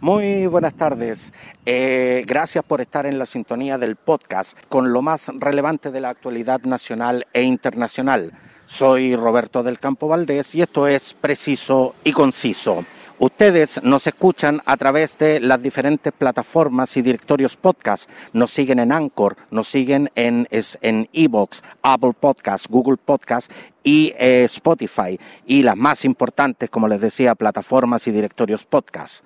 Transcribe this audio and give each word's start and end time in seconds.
Muy 0.00 0.46
buenas 0.46 0.74
tardes. 0.74 1.32
Eh, 1.64 2.24
gracias 2.26 2.64
por 2.64 2.80
estar 2.80 3.06
en 3.06 3.18
la 3.18 3.26
sintonía 3.26 3.78
del 3.78 3.96
podcast 3.96 4.58
con 4.68 4.92
lo 4.92 5.00
más 5.02 5.30
relevante 5.38 5.90
de 5.90 6.00
la 6.00 6.10
actualidad 6.10 6.60
nacional 6.62 7.26
e 7.32 7.42
internacional. 7.42 8.32
Soy 8.66 9.16
Roberto 9.16 9.62
del 9.62 9.78
Campo 9.78 10.08
Valdés 10.08 10.54
y 10.54 10.62
esto 10.62 10.86
es 10.86 11.14
Preciso 11.14 11.94
y 12.04 12.12
Conciso. 12.12 12.84
Ustedes 13.20 13.80
nos 13.84 14.08
escuchan 14.08 14.60
a 14.66 14.76
través 14.76 15.16
de 15.18 15.38
las 15.38 15.62
diferentes 15.62 16.12
plataformas 16.12 16.96
y 16.96 17.02
directorios 17.02 17.56
podcast. 17.56 18.10
Nos 18.32 18.50
siguen 18.50 18.80
en 18.80 18.90
Anchor, 18.90 19.36
nos 19.50 19.68
siguen 19.68 20.10
en 20.16 20.48
en 20.50 21.08
Evox, 21.12 21.62
Apple 21.82 22.12
Podcast, 22.18 22.66
Google 22.68 22.96
Podcast 22.96 23.52
y 23.84 24.12
eh, 24.18 24.42
Spotify. 24.44 25.18
Y 25.46 25.62
las 25.62 25.76
más 25.76 26.04
importantes, 26.04 26.68
como 26.68 26.88
les 26.88 27.00
decía, 27.00 27.36
plataformas 27.36 28.06
y 28.08 28.10
directorios 28.10 28.66
podcast. 28.66 29.24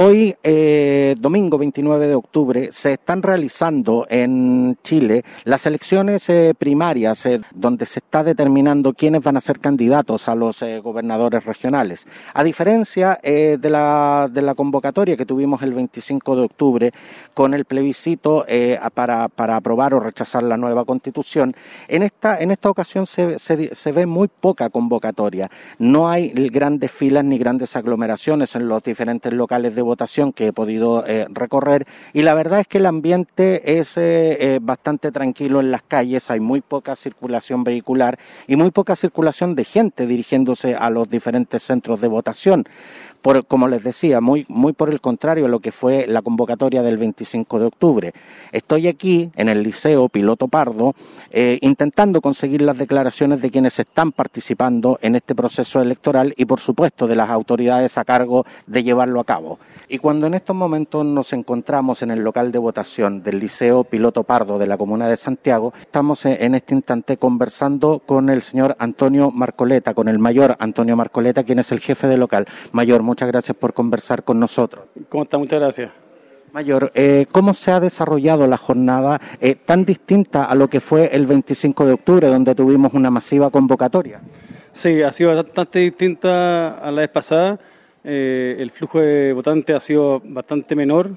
Hoy, 0.00 0.36
eh, 0.44 1.16
domingo 1.18 1.58
29 1.58 2.06
de 2.06 2.14
octubre, 2.14 2.68
se 2.70 2.92
están 2.92 3.20
realizando 3.20 4.06
en 4.08 4.78
Chile 4.84 5.24
las 5.42 5.66
elecciones 5.66 6.28
eh, 6.28 6.54
primarias 6.56 7.26
eh, 7.26 7.40
donde 7.52 7.84
se 7.84 7.98
está 7.98 8.22
determinando 8.22 8.92
quiénes 8.92 9.24
van 9.24 9.36
a 9.36 9.40
ser 9.40 9.58
candidatos 9.58 10.28
a 10.28 10.36
los 10.36 10.62
gobernadores 10.84 11.44
regionales. 11.44 12.06
A 12.32 12.44
diferencia 12.44 13.18
de, 13.24 13.58
la, 13.68 14.30
de 14.32 14.40
la 14.40 14.54
convocatoria 14.54 15.16
que 15.16 15.26
tuvimos 15.26 15.62
el 15.62 15.74
25 15.74 16.36
de 16.36 16.42
octubre 16.42 16.92
con 17.34 17.52
el 17.52 17.64
plebiscito 17.64 18.46
para, 18.94 19.28
para, 19.28 19.56
aprobar 19.56 19.94
o 19.94 20.00
rechazar 20.00 20.44
la 20.44 20.56
nueva 20.56 20.84
constitución, 20.84 21.56
en 21.88 22.04
esta, 22.04 22.38
en 22.38 22.52
esta 22.52 22.70
ocasión 22.70 23.04
se, 23.04 23.36
se, 23.40 23.74
se 23.74 23.92
ve 23.92 24.06
muy 24.06 24.28
poca 24.28 24.70
convocatoria. 24.70 25.50
No 25.80 26.08
hay 26.08 26.28
grandes 26.28 26.92
filas 26.92 27.24
ni 27.24 27.36
grandes 27.36 27.74
aglomeraciones 27.74 28.54
en 28.54 28.68
los 28.68 28.80
diferentes 28.84 29.32
locales 29.32 29.74
de 29.74 29.87
votación 29.88 30.32
que 30.32 30.48
he 30.48 30.52
podido 30.52 31.04
eh, 31.06 31.26
recorrer. 31.30 31.86
Y 32.12 32.22
la 32.22 32.34
verdad 32.34 32.60
es 32.60 32.66
que 32.68 32.78
el 32.78 32.86
ambiente 32.86 33.78
es 33.78 33.96
eh, 33.96 34.36
eh, 34.38 34.58
bastante 34.62 35.10
tranquilo 35.10 35.60
en 35.60 35.70
las 35.70 35.82
calles, 35.82 36.30
hay 36.30 36.40
muy 36.40 36.60
poca 36.60 36.94
circulación 36.94 37.64
vehicular 37.64 38.18
y 38.46 38.56
muy 38.56 38.70
poca 38.70 38.94
circulación 38.94 39.54
de 39.54 39.64
gente 39.64 40.06
dirigiéndose 40.06 40.74
a 40.74 40.90
los 40.90 41.08
diferentes 41.10 41.62
centros 41.62 42.00
de 42.00 42.08
votación 42.08 42.64
por, 43.22 43.46
como 43.46 43.68
les 43.68 43.82
decía, 43.82 44.20
muy, 44.20 44.46
muy 44.48 44.72
por 44.72 44.90
el 44.90 45.00
contrario 45.00 45.46
a 45.46 45.48
lo 45.48 45.60
que 45.60 45.72
fue 45.72 46.06
la 46.06 46.22
convocatoria 46.22 46.82
del 46.82 46.98
25 46.98 47.58
de 47.58 47.66
octubre. 47.66 48.14
Estoy 48.52 48.88
aquí 48.88 49.30
en 49.36 49.48
el 49.48 49.62
Liceo 49.62 50.08
Piloto 50.08 50.48
Pardo 50.48 50.94
eh, 51.30 51.58
intentando 51.62 52.20
conseguir 52.20 52.62
las 52.62 52.78
declaraciones 52.78 53.40
de 53.40 53.50
quienes 53.50 53.78
están 53.78 54.12
participando 54.12 54.98
en 55.02 55.16
este 55.16 55.34
proceso 55.34 55.80
electoral 55.80 56.34
y, 56.36 56.44
por 56.44 56.60
supuesto, 56.60 57.06
de 57.06 57.16
las 57.16 57.30
autoridades 57.30 57.98
a 57.98 58.04
cargo 58.04 58.46
de 58.66 58.82
llevarlo 58.82 59.20
a 59.20 59.24
cabo. 59.24 59.58
Y 59.88 59.98
cuando 59.98 60.26
en 60.26 60.34
estos 60.34 60.54
momentos 60.54 61.04
nos 61.04 61.32
encontramos 61.32 62.02
en 62.02 62.10
el 62.10 62.22
local 62.22 62.52
de 62.52 62.58
votación 62.58 63.22
del 63.22 63.40
Liceo 63.40 63.84
Piloto 63.84 64.22
Pardo 64.22 64.58
de 64.58 64.66
la 64.66 64.76
Comuna 64.76 65.08
de 65.08 65.16
Santiago, 65.16 65.72
estamos 65.80 66.26
en 66.26 66.54
este 66.54 66.74
instante 66.74 67.16
conversando 67.16 68.02
con 68.04 68.28
el 68.30 68.42
señor 68.42 68.76
Antonio 68.78 69.30
Marcoleta, 69.30 69.94
con 69.94 70.08
el 70.08 70.18
mayor 70.18 70.56
Antonio 70.58 70.96
Marcoleta, 70.96 71.44
quien 71.44 71.58
es 71.58 71.72
el 71.72 71.80
jefe 71.80 72.06
del 72.06 72.20
local. 72.20 72.46
Mayor, 72.72 73.02
muchas 73.08 73.26
gracias 73.26 73.56
por 73.56 73.74
conversar 73.74 74.22
con 74.22 74.38
nosotros. 74.38 74.84
¿Cómo 75.08 75.24
está? 75.24 75.38
Muchas 75.38 75.58
gracias. 75.58 75.90
Mayor, 76.52 76.92
eh, 76.94 77.26
¿cómo 77.30 77.52
se 77.52 77.70
ha 77.70 77.80
desarrollado 77.80 78.46
la 78.46 78.56
jornada 78.56 79.20
eh, 79.40 79.54
tan 79.54 79.84
distinta 79.84 80.44
a 80.44 80.54
lo 80.54 80.68
que 80.68 80.80
fue 80.80 81.10
el 81.12 81.26
25 81.26 81.86
de 81.86 81.92
octubre, 81.92 82.28
donde 82.28 82.54
tuvimos 82.54 82.94
una 82.94 83.10
masiva 83.10 83.50
convocatoria? 83.50 84.20
Sí, 84.72 85.02
ha 85.02 85.12
sido 85.12 85.34
bastante 85.34 85.80
distinta 85.80 86.78
a 86.78 86.90
la 86.90 87.00
vez 87.00 87.10
pasada. 87.10 87.58
Eh, 88.04 88.56
el 88.58 88.70
flujo 88.70 89.00
de 89.00 89.32
votantes 89.32 89.76
ha 89.76 89.80
sido 89.80 90.22
bastante 90.24 90.76
menor, 90.76 91.10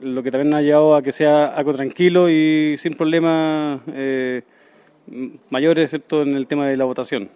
lo 0.00 0.22
que 0.22 0.30
también 0.30 0.54
ha 0.54 0.62
llevado 0.62 0.96
a 0.96 1.02
que 1.02 1.12
sea 1.12 1.46
algo 1.46 1.72
tranquilo 1.72 2.28
y 2.28 2.76
sin 2.78 2.94
problemas 2.94 3.80
mayores, 5.50 5.84
excepto 5.84 6.22
en 6.22 6.34
el 6.34 6.46
tema 6.46 6.66
de 6.66 6.76
la 6.76 6.84
votación 6.84 7.28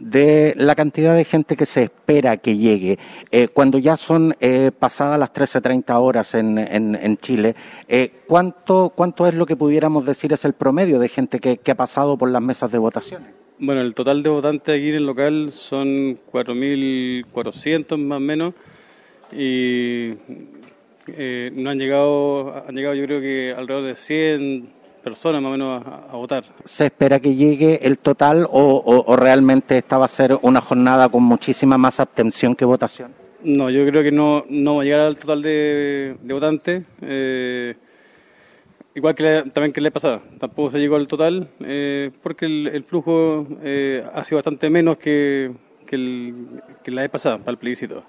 de 0.00 0.54
la 0.56 0.74
cantidad 0.74 1.14
de 1.14 1.24
gente 1.24 1.56
que 1.56 1.66
se 1.66 1.84
espera 1.84 2.38
que 2.38 2.56
llegue. 2.56 2.98
Eh, 3.30 3.48
cuando 3.48 3.78
ya 3.78 3.96
son 3.96 4.34
eh, 4.40 4.72
pasadas 4.76 5.18
las 5.18 5.32
13.30 5.32 5.94
horas 6.00 6.34
en, 6.34 6.58
en, 6.58 7.16
Chile, 7.18 7.54
eh, 7.86 8.10
¿cuánto, 8.26 8.92
¿cuánto 8.96 9.26
es 9.26 9.34
lo 9.34 9.44
que 9.46 9.56
pudiéramos 9.56 10.06
decir 10.06 10.32
es 10.32 10.44
el 10.44 10.54
promedio 10.54 10.98
de 10.98 11.08
gente 11.08 11.38
que, 11.38 11.58
que 11.58 11.70
ha 11.70 11.74
pasado 11.74 12.16
por 12.16 12.30
las 12.30 12.42
mesas 12.42 12.72
de 12.72 12.78
votación? 12.78 13.22
Bueno, 13.58 13.82
el 13.82 13.94
total 13.94 14.22
de 14.22 14.30
votantes 14.30 14.74
aquí 14.74 14.88
en 14.88 14.94
el 14.94 15.06
local 15.06 15.52
son 15.52 16.16
4.400 16.32 17.98
más 17.98 18.16
o 18.16 18.20
menos 18.20 18.54
y 19.32 20.14
no 21.52 21.70
han 21.70 21.78
llegado, 21.78 22.64
han 22.66 22.74
llegado 22.74 22.94
yo 22.94 23.04
creo 23.04 23.20
que 23.20 23.54
alrededor 23.56 23.84
de 23.84 23.96
100 23.96 24.79
personas 25.00 25.42
más 25.42 25.48
o 25.48 25.52
menos 25.52 25.82
a, 25.84 26.16
votar. 26.16 26.44
¿Se 26.64 26.86
espera 26.86 27.18
que 27.18 27.34
llegue 27.34 27.86
el 27.86 27.98
total 27.98 28.46
o, 28.50 29.16
realmente 29.16 29.78
esta 29.78 29.98
va 29.98 30.04
a 30.04 30.08
ser 30.08 30.38
una 30.42 30.60
jornada 30.60 31.08
con 31.08 31.22
muchísima 31.22 31.76
más 31.78 32.00
abstención 32.00 32.54
que 32.54 32.64
votación? 32.64 33.12
No, 33.42 33.70
yo 33.70 33.86
creo 33.86 34.02
que 34.02 34.12
no, 34.12 34.44
no 34.48 34.76
va 34.76 34.82
a 34.82 34.84
llegar 34.84 35.00
al 35.00 35.16
total 35.16 35.42
de, 35.42 36.16
votantes. 36.22 36.84
Eh, 37.00 37.74
igual 38.94 39.14
que 39.14 39.44
también 39.52 39.72
que 39.72 39.80
le 39.80 39.90
pasado, 39.90 40.20
tampoco 40.38 40.72
se 40.72 40.78
llegó 40.78 40.96
al 40.96 41.06
total 41.06 41.48
eh, 41.60 42.10
porque 42.22 42.46
el, 42.46 42.84
flujo 42.84 43.46
eh, 43.62 44.04
ha 44.12 44.22
sido 44.24 44.38
bastante 44.38 44.68
menos 44.68 44.98
que, 44.98 45.52
que, 45.86 46.90
la 46.90 47.02
vez 47.02 47.10
pasada 47.10 47.38
para 47.38 47.52
el 47.52 47.58
plebiscito. 47.58 48.02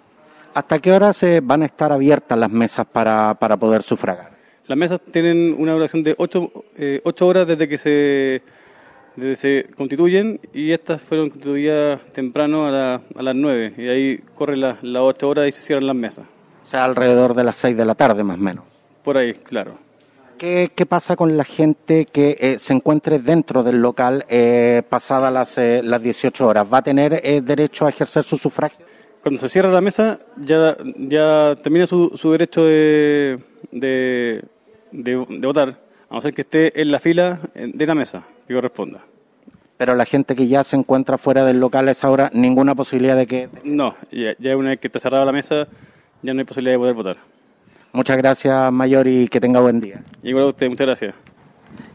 ¿Hasta 0.53 0.79
qué 0.79 0.91
hora 0.91 1.13
se 1.13 1.40
van 1.40 1.62
a 1.62 1.66
estar 1.66 1.94
abiertas 1.94 2.38
las 2.38 2.52
mesas 2.52 2.85
para, 2.85 3.34
para 3.35 3.56
poder 3.56 3.84
sufragar? 3.84 4.41
Las 4.67 4.77
mesas 4.77 5.01
tienen 5.11 5.55
una 5.57 5.73
duración 5.73 6.03
de 6.03 6.16
8 6.17 6.51
eh, 6.77 7.01
horas 7.22 7.47
desde 7.47 7.67
que 7.67 7.77
se, 7.77 8.41
se 9.35 9.67
constituyen 9.75 10.39
y 10.53 10.72
estas 10.72 11.01
fueron 11.01 11.29
constituidas 11.29 11.99
temprano 12.13 12.67
a, 12.67 13.01
las 13.19 13.35
9 13.35 13.73
y 13.77 13.88
ahí 13.88 14.17
corre 14.35 14.57
las 14.57 14.77
8 14.83 15.27
horas 15.27 15.47
y 15.47 15.51
se 15.51 15.61
cierran 15.61 15.88
las 15.88 15.95
mesas. 15.95 16.25
O 16.61 16.66
sea, 16.66 16.85
alrededor 16.85 17.33
de 17.33 17.44
las 17.44 17.57
6 17.57 17.75
de 17.75 17.85
la 17.85 17.95
tarde 17.95 18.23
más 18.23 18.38
o 18.38 18.41
menos. 18.41 18.66
Por 19.03 19.17
ahí, 19.17 19.33
claro. 19.33 19.77
¿Qué, 20.38 20.72
qué 20.73 20.85
pasa 20.85 21.16
con 21.16 21.38
la 21.38 21.43
gente 21.43 22.05
que 22.05 22.38
eh, 22.39 22.57
se 22.57 22.73
encuentre 22.73 23.19
dentro 23.19 23.61
del 23.61 23.81
local 23.81 24.25
eh, 24.28 24.81
pasadas 24.89 25.31
las, 25.31 25.57
eh, 25.57 25.81
las 25.83 26.01
18 26.01 26.47
horas? 26.47 26.67
¿Va 26.72 26.79
a 26.79 26.81
tener 26.81 27.22
derecho 27.43 27.85
a 27.85 27.89
ejercer 27.89 28.23
su 28.23 28.38
sufragio? 28.38 28.85
Cuando 29.22 29.39
se 29.39 29.49
cierra 29.49 29.69
la 29.69 29.81
mesa 29.81 30.17
ya, 30.38 30.75
ya 30.97 31.55
termina 31.61 31.85
su, 31.85 32.11
su 32.16 32.31
derecho 32.31 32.63
de, 32.66 33.39
de, 33.71 34.43
votar, 35.41 35.79
a 36.09 36.15
no 36.15 36.21
ser 36.21 36.33
que 36.33 36.41
esté 36.41 36.81
en 36.81 36.91
la 36.91 36.99
fila 36.99 37.39
de 37.53 37.85
la 37.85 37.95
mesa 37.95 38.23
que 38.47 38.53
corresponda. 38.53 39.01
Pero 39.77 39.95
la 39.95 40.05
gente 40.05 40.35
que 40.35 40.47
ya 40.47 40.63
se 40.63 40.75
encuentra 40.75 41.17
fuera 41.17 41.43
del 41.43 41.59
local 41.59 41.89
es 41.89 42.03
ahora 42.03 42.29
ninguna 42.33 42.75
posibilidad 42.75 43.17
de 43.17 43.25
que... 43.25 43.49
No, 43.63 43.95
ya, 44.11 44.55
una 44.55 44.69
vez 44.69 44.79
que 44.79 44.87
está 44.87 44.99
cerrada 44.99 45.25
la 45.25 45.31
mesa 45.31 45.67
ya 46.21 46.33
no 46.33 46.39
hay 46.39 46.45
posibilidad 46.45 46.75
de 46.75 46.79
poder 46.79 46.93
votar. 46.93 47.17
Muchas 47.91 48.15
gracias, 48.17 48.71
Mayor, 48.71 49.07
y 49.07 49.27
que 49.27 49.41
tenga 49.41 49.59
buen 49.59 49.81
día. 49.81 50.03
Igual 50.21 50.45
a 50.45 50.47
usted, 50.49 50.69
muchas 50.69 50.85
gracias. 50.85 51.15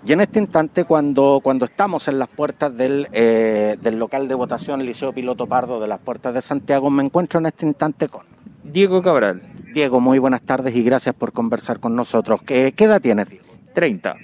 Y 0.04 0.12
en 0.12 0.20
este 0.20 0.38
instante, 0.38 0.84
cuando, 0.84 1.40
cuando 1.42 1.64
estamos 1.64 2.08
en 2.08 2.18
las 2.18 2.28
puertas 2.28 2.76
del, 2.76 3.08
eh, 3.12 3.76
del 3.80 3.98
local 3.98 4.28
de 4.28 4.34
votación 4.34 4.84
Liceo 4.84 5.12
Piloto 5.12 5.46
Pardo 5.46 5.80
de 5.80 5.88
las 5.88 6.00
Puertas 6.00 6.34
de 6.34 6.40
Santiago, 6.40 6.90
me 6.90 7.04
encuentro 7.04 7.40
en 7.40 7.46
este 7.46 7.66
instante 7.66 8.08
con... 8.08 8.22
Diego 8.62 9.02
Cabral. 9.02 9.42
Diego, 9.76 10.00
muy 10.00 10.18
buenas 10.18 10.40
tardes 10.40 10.74
y 10.74 10.82
gracias 10.82 11.14
por 11.14 11.34
conversar 11.34 11.80
con 11.80 11.94
nosotros. 11.94 12.40
¿Qué, 12.40 12.72
edad 12.74 12.98
tienes, 12.98 13.28
Diego? 13.28 13.44
30. 13.74 14.16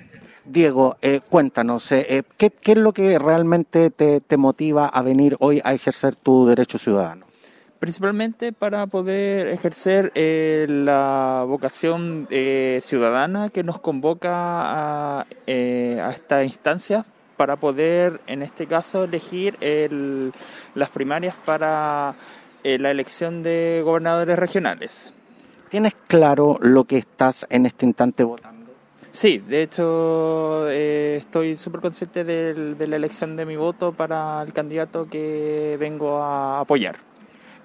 Diego, 0.46 0.96
eh, 1.02 1.20
cuéntanos, 1.28 1.92
eh, 1.92 2.06
eh, 2.08 2.22
¿qué, 2.38 2.54
es 2.64 2.78
lo 2.78 2.94
que 2.94 3.18
realmente 3.18 3.90
te, 3.90 4.36
motiva 4.38 4.86
a 4.86 5.02
venir 5.02 5.36
hoy 5.40 5.60
a 5.62 5.74
ejercer 5.74 6.16
tu 6.16 6.46
derecho 6.46 6.78
ciudadano? 6.78 7.26
Principalmente 7.78 8.54
para 8.54 8.86
poder 8.86 9.48
ejercer 9.48 10.10
la 10.16 11.44
vocación 11.46 12.28
ciudadana 12.80 13.50
que 13.50 13.62
nos 13.62 13.78
convoca 13.78 15.18
a, 15.18 15.26
esta 15.46 16.44
instancia 16.44 17.04
para 17.36 17.56
poder, 17.56 18.22
en 18.26 18.40
este 18.40 18.66
caso, 18.66 19.04
elegir 19.04 19.58
las 20.74 20.88
primarias 20.88 21.36
para 21.44 22.14
la 22.64 22.90
elección 22.90 23.42
de 23.42 23.82
gobernadores 23.84 24.38
regionales. 24.38 25.12
¿Tienes 25.72 25.94
claro 26.06 26.58
lo 26.60 26.84
que 26.84 26.98
estás 26.98 27.46
en 27.48 27.64
este 27.64 27.86
instante 27.86 28.24
votando? 28.24 28.72
Sí, 29.10 29.38
de 29.38 29.62
hecho 29.62 30.68
eh, 30.68 31.16
estoy 31.18 31.56
súper 31.56 31.80
consciente 31.80 32.24
de, 32.24 32.86
la 32.86 32.96
elección 32.96 33.36
de 33.36 33.46
mi 33.46 33.56
voto 33.56 33.90
para 33.90 34.42
el 34.42 34.52
candidato 34.52 35.08
que 35.08 35.78
vengo 35.80 36.18
a 36.18 36.60
apoyar. 36.60 36.96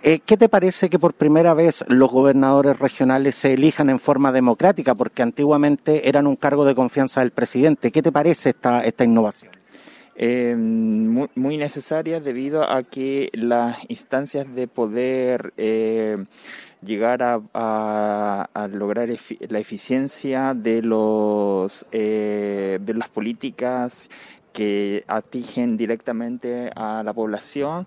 Eh, 0.01 0.21
¿Qué 0.25 0.37
te 0.37 0.47
parece 0.47 0.89
que 0.89 0.97
por 0.97 1.15
primera 1.15 1.53
vez 1.53 1.83
los 1.89 2.09
gobernadores 2.09 2.79
regionales 2.79 3.35
se 3.35 3.55
elijan 3.55 3.89
en 3.89 3.99
forma 3.99 4.31
democrática? 4.31 4.95
Porque 4.95 5.21
antiguamente 5.21 6.07
eran 6.07 6.27
un 6.27 6.37
cargo 6.37 6.63
de 6.63 6.75
confianza 6.75 7.19
del 7.19 7.31
presidente. 7.31 7.91
¿Qué 7.91 8.01
te 8.01 8.13
parece 8.13 8.51
esta, 8.51 8.85
esta 8.85 9.03
innovación? 9.03 9.51
Eh, 10.15 10.55
muy, 10.55 11.27
muy, 11.35 11.57
necesaria 11.57 12.21
debido 12.21 12.63
a 12.63 12.83
que 12.83 13.29
las 13.33 13.77
instancias 13.89 14.47
de 14.55 14.67
poder 14.67 15.53
llegar 16.81 17.21
a, 17.23 18.69
lograr 18.71 19.09
la 19.49 19.59
eficiencia 19.59 20.53
de 20.53 20.81
los 20.81 21.85
eh, 21.91 22.79
de 22.81 22.93
las 22.93 23.09
políticas 23.09 24.09
que 24.53 25.03
atigen 25.07 25.77
directamente 25.77 26.71
a 26.75 27.03
la 27.03 27.13
población 27.13 27.85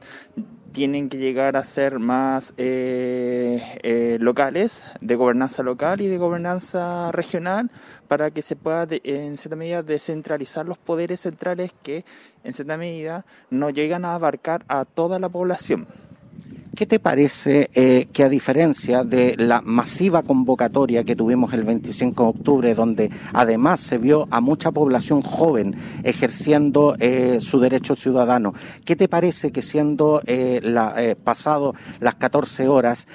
tienen 0.72 1.08
que 1.08 1.18
llegar 1.18 1.56
a 1.56 1.64
ser 1.64 1.98
más 1.98 2.54
eh, 2.56 3.80
eh, 3.82 4.18
locales, 4.20 4.84
de 5.00 5.16
gobernanza 5.16 5.62
local 5.62 6.00
y 6.00 6.06
de 6.06 6.18
gobernanza 6.18 7.10
regional, 7.12 7.70
para 8.06 8.30
que 8.30 8.42
se 8.42 8.54
pueda 8.54 8.86
en 8.90 9.36
cierta 9.36 9.56
medida 9.56 9.82
descentralizar 9.82 10.66
los 10.66 10.78
poderes 10.78 11.20
centrales 11.20 11.74
que 11.82 12.04
en 12.44 12.54
cierta 12.54 12.76
medida 12.76 13.24
no 13.50 13.70
llegan 13.70 14.04
a 14.04 14.14
abarcar 14.14 14.64
a 14.68 14.84
toda 14.84 15.18
la 15.18 15.28
población. 15.28 15.88
¿Qué 16.80 16.86
te 16.86 16.98
parece 16.98 17.68
eh, 17.74 18.08
que 18.10 18.24
a 18.24 18.30
diferencia 18.30 19.04
de 19.04 19.34
la 19.36 19.60
masiva 19.60 20.22
convocatoria 20.22 21.04
que 21.04 21.14
tuvimos 21.14 21.52
el 21.52 21.62
25 21.62 22.22
de 22.22 22.28
octubre, 22.30 22.74
donde 22.74 23.10
además 23.34 23.80
se 23.80 23.98
vio 23.98 24.26
a 24.30 24.40
mucha 24.40 24.70
población 24.70 25.20
joven 25.20 25.76
ejerciendo 26.04 26.96
eh, 26.98 27.36
su 27.38 27.60
derecho 27.60 27.96
ciudadano, 27.96 28.54
¿qué 28.86 28.96
te 28.96 29.08
parece 29.08 29.52
que 29.52 29.60
siendo 29.60 30.22
eh, 30.24 30.60
la, 30.62 30.94
pasado 31.22 31.74
las 31.98 32.14
14 32.14 32.66
horas 32.68 33.06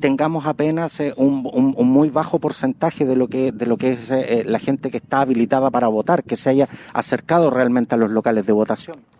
tengamos 0.00 0.46
apenas 0.46 1.00
un, 1.16 1.48
un, 1.52 1.88
muy 1.88 2.10
bajo 2.10 2.40
porcentaje 2.40 3.04
de 3.04 3.14
lo 3.14 3.28
que, 3.28 3.52
de 3.52 3.66
lo 3.66 3.76
que 3.76 3.92
es 3.92 4.12
la 4.44 4.58
gente 4.58 4.90
que 4.90 4.96
está 4.96 5.20
habilitada 5.20 5.70
para 5.70 5.86
votar, 5.86 6.24
que 6.24 6.34
se 6.34 6.50
haya 6.50 6.68
acercado 6.92 7.50
realmente 7.50 7.94
a 7.94 7.98
los 7.98 8.10
locales 8.10 8.44
de 8.44 8.52
votación? 8.52 9.14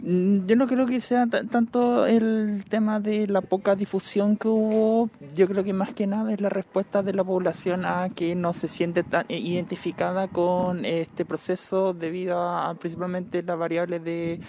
Mm, 0.00 0.46
yo 0.46 0.56
no 0.56 0.66
creo 0.66 0.86
que 0.86 1.00
sea 1.00 1.26
tanto 1.26 2.06
el 2.06 2.64
tema 2.68 2.98
de 3.00 3.28
la 3.28 3.40
poca 3.40 3.76
difusión 3.76 4.36
que 4.36 4.48
hubo, 4.48 5.08
yo 5.34 5.46
creo 5.46 5.62
que 5.62 5.72
más 5.72 5.94
que 5.94 6.06
nada 6.06 6.32
es 6.32 6.40
la 6.40 6.48
respuesta 6.48 7.02
de 7.02 7.14
la 7.14 7.22
población 7.22 7.84
a 7.84 8.08
que 8.10 8.34
no 8.34 8.54
se 8.54 8.68
siente 8.68 9.04
tan 9.04 9.26
identificada 9.28 10.28
con 10.28 10.84
este 10.84 11.24
proceso 11.24 11.94
debido 11.94 12.40
a 12.40 12.74
principalmente 12.74 13.42
la 13.42 13.54
variable 13.54 14.00
de 14.00 14.40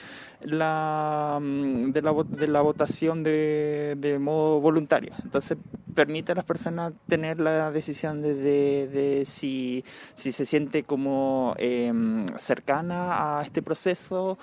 la, 0.46 1.40
mm, 1.42 1.92
de 1.92 2.02
la, 2.02 2.14
de 2.28 2.48
la 2.48 2.62
votación 2.62 3.24
de, 3.24 3.96
de 3.98 4.20
modo 4.20 4.60
voluntario. 4.60 5.14
Entonces 5.24 5.58
permite 5.96 6.34
a 6.34 6.36
las 6.36 6.44
personas 6.44 6.94
tener 7.08 7.40
la 7.40 7.72
decisión 7.72 8.22
de, 8.22 8.36
de, 8.36 9.26
si, 9.26 9.84
si, 10.16 10.32
se 10.32 10.46
siente 10.46 10.84
como 10.84 11.56
em, 11.58 12.26
cercana 12.38 13.40
a 13.40 13.44
este 13.44 13.62
proceso 13.62 14.38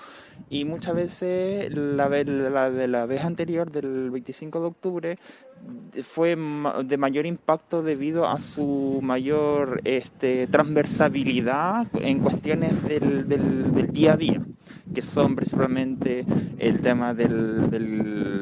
y 0.49 0.65
muchas 0.65 0.95
veces 0.95 1.71
la, 1.73 2.09
la, 2.09 2.69
de 2.69 2.87
la 2.87 3.05
vez 3.05 3.23
anterior 3.23 3.71
del 3.71 4.09
25 4.09 4.59
de 4.59 4.65
octubre 4.65 5.19
fue 6.01 6.35
de 6.85 6.97
mayor 6.97 7.25
impacto 7.25 7.83
debido 7.83 8.27
a 8.27 8.39
su 8.39 8.99
mayor 9.03 9.81
este, 9.83 10.47
en 11.93 12.19
cuestiones 12.19 12.83
del, 12.83 13.89
día 13.91 14.13
a 14.13 14.17
día, 14.17 14.41
que 14.93 15.01
son 15.01 15.35
principalmente 15.35 16.25
el 16.57 16.81
tema 16.81 17.13
del, 17.13 17.69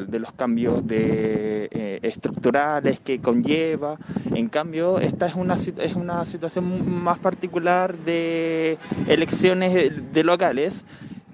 de 0.09 0.19
los 0.19 0.31
cambios 0.33 0.85
de, 0.87 1.67
eh, 1.71 1.99
estructurales 2.03 2.99
que 2.99 3.19
conlleva. 3.19 3.97
En 4.33 4.47
cambio, 4.47 4.99
esta 4.99 5.25
es 5.25 5.35
una, 5.35 5.55
es 5.55 5.95
una 5.95 6.25
situación 6.25 7.03
más 7.03 7.19
particular 7.19 7.97
de 7.97 8.77
elecciones 9.07 9.91
de 10.13 10.23
locales 10.23 10.85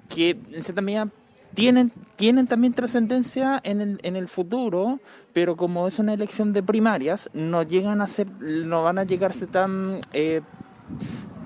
que 0.08 0.30
en 0.30 0.64
cierta 0.64 0.80
medida 0.80 1.08
tienen, 1.54 1.92
tienen 2.16 2.46
también 2.46 2.72
trascendencia 2.72 3.60
en 3.64 3.80
el, 3.80 4.00
en 4.02 4.16
el 4.16 4.28
futuro, 4.28 5.00
pero 5.32 5.56
como 5.56 5.88
es 5.88 5.98
una 5.98 6.14
elección 6.14 6.52
de 6.52 6.62
primarias, 6.62 7.30
no 7.32 7.62
llegan 7.62 8.00
a 8.00 8.08
ser, 8.08 8.30
no 8.40 8.82
van 8.82 8.98
a 8.98 9.04
llegarse 9.04 9.46
tan 9.46 10.00
eh, 10.12 10.40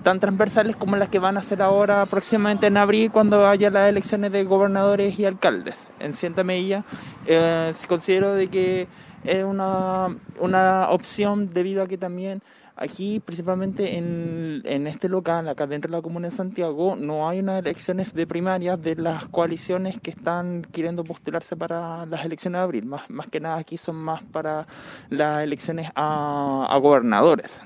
tan 0.02 0.20
transversales 0.20 0.76
como 0.76 0.96
las 0.96 1.08
que 1.08 1.18
van 1.18 1.36
a 1.36 1.42
ser 1.42 1.62
ahora 1.62 2.04
próximamente 2.06 2.66
en 2.66 2.76
abril 2.76 3.10
cuando 3.10 3.46
haya 3.46 3.70
las 3.70 3.88
elecciones 3.88 4.32
de 4.32 4.44
gobernadores 4.44 5.18
y 5.18 5.24
alcaldes. 5.24 5.86
En 6.00 6.12
cierta 6.12 6.44
medida, 6.44 6.84
eh, 7.26 7.72
considero 7.88 8.34
de 8.34 8.48
que 8.48 8.88
es 9.24 9.44
una, 9.44 10.16
una 10.40 10.88
opción 10.90 11.52
debido 11.54 11.82
a 11.82 11.86
que 11.86 11.98
también 11.98 12.42
Aquí, 12.76 13.20
principalmente 13.20 13.98
en, 13.98 14.62
en 14.64 14.86
este 14.86 15.08
local, 15.08 15.48
acá 15.48 15.66
dentro 15.66 15.90
de 15.90 15.98
la 15.98 16.02
Comuna 16.02 16.28
de 16.28 16.34
Santiago, 16.34 16.96
no 16.96 17.28
hay 17.28 17.40
unas 17.40 17.60
elecciones 17.60 18.14
de 18.14 18.26
primarias 18.26 18.80
de 18.80 18.96
las 18.96 19.26
coaliciones 19.26 20.00
que 20.00 20.10
están 20.10 20.62
queriendo 20.72 21.04
postularse 21.04 21.54
para 21.54 22.06
las 22.06 22.24
elecciones 22.24 22.58
de 22.58 22.62
abril. 22.62 22.86
Más, 22.86 23.10
más 23.10 23.28
que 23.28 23.40
nada 23.40 23.58
aquí 23.58 23.76
son 23.76 23.96
más 23.96 24.22
para 24.22 24.66
las 25.10 25.44
elecciones 25.44 25.90
a, 25.94 26.66
a 26.68 26.78
gobernadores 26.78 27.60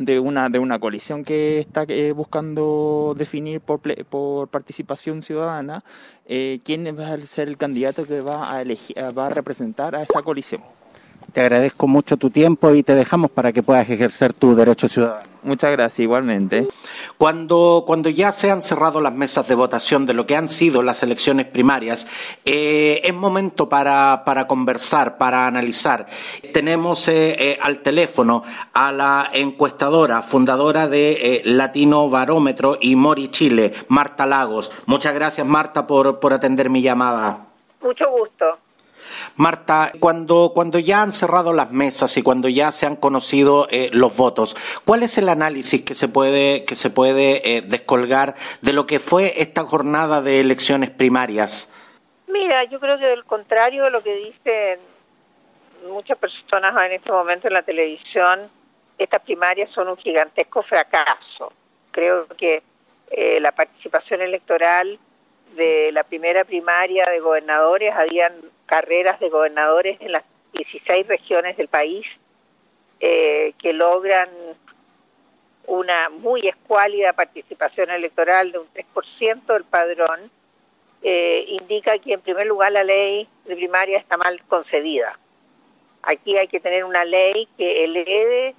de 0.00 0.18
una 0.18 0.48
de 0.48 0.58
una 0.58 0.78
coalición 0.78 1.24
que 1.24 1.58
está 1.58 1.84
eh, 1.86 2.12
buscando 2.12 3.14
definir 3.16 3.60
por, 3.60 3.80
por 4.06 4.48
participación 4.48 5.22
ciudadana 5.22 5.84
eh, 6.26 6.60
quién 6.64 6.86
va 6.98 7.12
a 7.12 7.18
ser 7.26 7.48
el 7.48 7.58
candidato 7.58 8.06
que 8.06 8.22
va 8.22 8.50
a 8.50 8.62
elegir, 8.62 8.96
va 8.96 9.26
a 9.26 9.30
representar 9.30 9.94
a 9.94 10.02
esa 10.02 10.22
coalición. 10.22 10.62
Te 11.32 11.40
agradezco 11.40 11.86
mucho 11.86 12.16
tu 12.16 12.30
tiempo 12.30 12.74
y 12.74 12.82
te 12.82 12.94
dejamos 12.94 13.30
para 13.30 13.52
que 13.52 13.62
puedas 13.62 13.88
ejercer 13.88 14.32
tu 14.32 14.54
derecho 14.54 14.88
ciudadano. 14.88 15.30
Muchas 15.42 15.72
gracias, 15.72 16.00
igualmente. 16.00 16.68
Cuando, 17.16 17.84
cuando 17.86 18.10
ya 18.10 18.30
se 18.30 18.50
han 18.50 18.60
cerrado 18.60 19.00
las 19.00 19.14
mesas 19.14 19.48
de 19.48 19.54
votación 19.54 20.04
de 20.04 20.12
lo 20.12 20.26
que 20.26 20.36
han 20.36 20.48
sido 20.48 20.82
las 20.82 21.02
elecciones 21.02 21.46
primarias, 21.46 22.06
eh, 22.44 23.00
es 23.02 23.14
momento 23.14 23.68
para, 23.68 24.22
para, 24.26 24.46
conversar, 24.46 25.16
para 25.16 25.46
analizar. 25.46 26.06
Tenemos 26.52 27.08
eh, 27.08 27.36
eh, 27.38 27.58
al 27.62 27.78
teléfono 27.78 28.42
a 28.74 28.92
la 28.92 29.30
encuestadora, 29.32 30.22
fundadora 30.22 30.88
de 30.88 31.40
Latino 31.44 32.10
Barómetro 32.10 32.76
y 32.78 32.96
Mori 32.96 33.28
Chile, 33.28 33.72
Marta 33.88 34.26
Lagos. 34.26 34.70
Muchas 34.84 35.14
gracias, 35.14 35.46
Marta, 35.46 35.86
por, 35.86 36.20
por 36.20 36.34
atender 36.34 36.68
mi 36.68 36.82
llamada. 36.82 37.46
Mucho 37.80 38.10
gusto. 38.10 38.58
Marta, 39.36 39.92
cuando, 40.00 40.52
cuando 40.54 40.78
ya 40.78 41.02
han 41.02 41.12
cerrado 41.12 41.52
las 41.52 41.70
mesas 41.70 42.16
y 42.16 42.22
cuando 42.22 42.48
ya 42.48 42.70
se 42.70 42.86
han 42.86 42.96
conocido 42.96 43.66
eh, 43.70 43.90
los 43.92 44.16
votos, 44.16 44.56
¿cuál 44.84 45.02
es 45.02 45.18
el 45.18 45.28
análisis 45.28 45.82
que 45.82 45.94
se 45.94 46.08
puede, 46.08 46.64
que 46.64 46.74
se 46.74 46.90
puede 46.90 47.56
eh, 47.56 47.62
descolgar 47.62 48.34
de 48.60 48.72
lo 48.72 48.86
que 48.86 48.98
fue 48.98 49.40
esta 49.40 49.64
jornada 49.64 50.20
de 50.20 50.40
elecciones 50.40 50.90
primarias? 50.90 51.68
Mira, 52.28 52.64
yo 52.64 52.78
creo 52.80 52.98
que 52.98 53.06
al 53.06 53.24
contrario 53.24 53.84
de 53.84 53.90
lo 53.90 54.02
que 54.02 54.14
dicen 54.14 54.78
muchas 55.88 56.18
personas 56.18 56.74
en 56.86 56.92
este 56.92 57.12
momento 57.12 57.48
en 57.48 57.54
la 57.54 57.62
televisión, 57.62 58.50
estas 58.98 59.20
primarias 59.22 59.70
son 59.70 59.88
un 59.88 59.96
gigantesco 59.96 60.62
fracaso. 60.62 61.52
Creo 61.90 62.26
que 62.28 62.62
eh, 63.10 63.40
la 63.40 63.52
participación 63.52 64.20
electoral 64.20 64.98
de 65.56 65.90
la 65.92 66.04
primera 66.04 66.44
primaria 66.44 67.06
de 67.06 67.18
gobernadores 67.18 67.94
habían 67.94 68.32
carreras 68.70 69.18
de 69.18 69.30
gobernadores 69.30 70.00
en 70.00 70.12
las 70.12 70.22
16 70.52 71.08
regiones 71.08 71.56
del 71.56 71.66
país 71.66 72.20
eh, 73.00 73.52
que 73.58 73.72
logran 73.72 74.28
una 75.66 76.08
muy 76.08 76.46
escuálida 76.46 77.12
participación 77.12 77.90
electoral 77.90 78.52
de 78.52 78.60
un 78.60 78.68
3% 78.72 79.44
del 79.46 79.64
padrón, 79.64 80.30
eh, 81.02 81.46
indica 81.48 81.98
que 81.98 82.12
en 82.12 82.20
primer 82.20 82.46
lugar 82.46 82.70
la 82.70 82.84
ley 82.84 83.26
de 83.44 83.56
primaria 83.56 83.98
está 83.98 84.16
mal 84.16 84.40
concebida. 84.44 85.18
Aquí 86.02 86.36
hay 86.36 86.46
que 86.46 86.60
tener 86.60 86.84
una 86.84 87.04
ley 87.04 87.48
que 87.58 87.82
eleve 87.82 88.54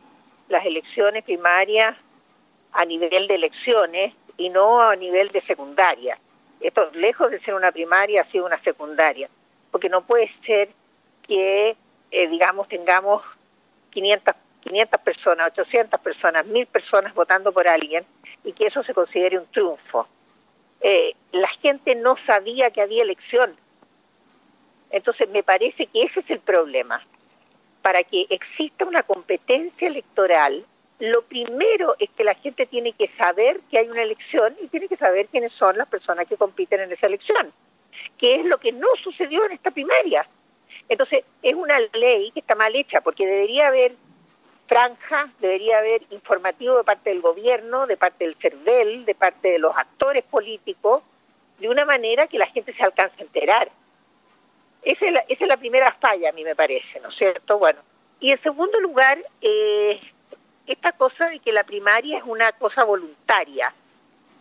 las 0.50 0.66
elecciones 0.66 1.24
primarias 1.24 1.96
a 2.74 2.84
nivel 2.84 3.30
de 3.30 3.36
elecciones 3.36 4.14
y 4.36 4.50
no 4.50 4.82
a 4.82 4.98
nivel 4.98 5.30
de 5.30 5.40
secundaria. 5.40 6.20
Esto, 6.60 6.92
lejos 6.96 7.32
de 7.32 7.40
ser 7.40 7.54
una 7.54 7.72
primaria, 7.72 8.20
ha 8.20 8.26
sido 8.26 8.46
una 8.46 8.60
secundaria 8.60 9.30
porque 9.72 9.90
no 9.90 10.02
puede 10.06 10.28
ser 10.28 10.70
que, 11.22 11.76
eh, 12.12 12.28
digamos, 12.28 12.68
tengamos 12.68 13.24
500, 13.92 14.36
500 14.62 15.02
personas, 15.02 15.48
800 15.48 16.00
personas, 16.00 16.46
1000 16.46 16.68
personas 16.68 17.14
votando 17.14 17.52
por 17.52 17.68
alguien 17.68 18.06
y 18.44 18.52
que 18.54 18.66
eso 18.66 18.84
se 18.84 18.94
considere 18.94 19.40
un 19.40 19.48
triunfo. 19.48 20.08
Eh, 20.82 21.16
la 21.32 21.48
gente 21.48 21.96
no 21.96 22.18
sabía 22.18 22.72
que 22.72 22.82
había 22.82 23.04
elección. 23.04 23.56
Entonces, 24.90 25.30
me 25.30 25.42
parece 25.42 25.86
que 25.86 26.04
ese 26.04 26.20
es 26.20 26.30
el 26.32 26.40
problema. 26.40 27.02
Para 27.82 28.04
que 28.04 28.28
exista 28.30 28.86
una 28.86 29.04
competencia 29.04 29.88
electoral, 29.88 30.66
lo 31.00 31.24
primero 31.24 31.96
es 31.98 32.10
que 32.10 32.24
la 32.24 32.36
gente 32.36 32.66
tiene 32.66 32.92
que 32.92 33.08
saber 33.08 33.60
que 33.72 33.80
hay 33.80 33.90
una 33.90 34.04
elección 34.04 34.56
y 34.62 34.68
tiene 34.68 34.88
que 34.88 34.96
saber 34.96 35.28
quiénes 35.28 35.52
son 35.52 35.78
las 35.78 35.88
personas 35.88 36.28
que 36.28 36.38
compiten 36.38 36.82
en 36.82 36.92
esa 36.92 37.08
elección 37.08 37.52
que 38.18 38.36
es 38.36 38.46
lo 38.46 38.60
que 38.60 38.72
no 38.72 38.88
sucedió 38.96 39.46
en 39.46 39.52
esta 39.54 39.72
primaria. 39.72 40.28
Entonces, 40.90 41.24
es 41.42 41.56
una 41.56 41.80
ley 41.94 42.32
que 42.32 42.40
está 42.40 42.56
mal 42.56 42.76
hecha, 42.76 43.02
porque 43.02 43.26
debería 43.26 43.68
haber 43.68 43.96
franja, 44.68 45.30
debería 45.40 45.80
haber 45.80 46.02
informativo 46.12 46.78
de 46.78 46.84
parte 46.84 47.10
del 47.10 47.22
gobierno, 47.22 47.88
de 47.88 47.98
parte 47.98 48.26
del 48.26 48.36
CERVEL, 48.36 49.06
de 49.06 49.16
parte 49.16 49.50
de 49.50 49.60
los 49.60 49.76
actores 49.78 50.24
políticos, 50.24 51.04
de 51.60 51.70
una 51.70 51.86
manera 51.86 52.28
que 52.28 52.38
la 52.38 52.48
gente 52.48 52.72
se 52.72 52.84
alcance 52.84 53.20
a 53.20 53.24
enterar. 53.24 53.70
Esa 54.82 55.08
es 55.08 55.12
la, 55.12 55.20
esa 55.28 55.44
es 55.44 55.48
la 55.48 55.58
primera 55.58 55.92
falla, 55.92 56.30
a 56.30 56.32
mí 56.32 56.44
me 56.44 56.56
parece, 56.56 57.00
¿no 57.02 57.10
es 57.10 57.16
cierto? 57.16 57.60
Bueno, 57.60 57.80
Y 58.20 58.32
en 58.32 58.38
segundo 58.38 58.80
lugar, 58.80 59.20
eh, 59.42 60.00
esta 60.68 60.94
cosa 60.94 61.28
de 61.28 61.40
que 61.40 61.52
la 61.52 61.64
primaria 61.64 62.18
es 62.18 62.24
una 62.26 62.52
cosa 62.54 62.84
voluntaria, 62.84 63.74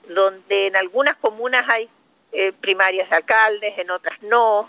donde 0.08 0.68
en 0.68 0.76
algunas 0.76 1.16
comunas 1.16 1.68
hay 1.68 1.88
eh, 2.32 2.52
primarias 2.52 3.10
de 3.10 3.16
alcaldes, 3.16 3.78
en 3.78 3.90
otras 3.90 4.22
no, 4.22 4.68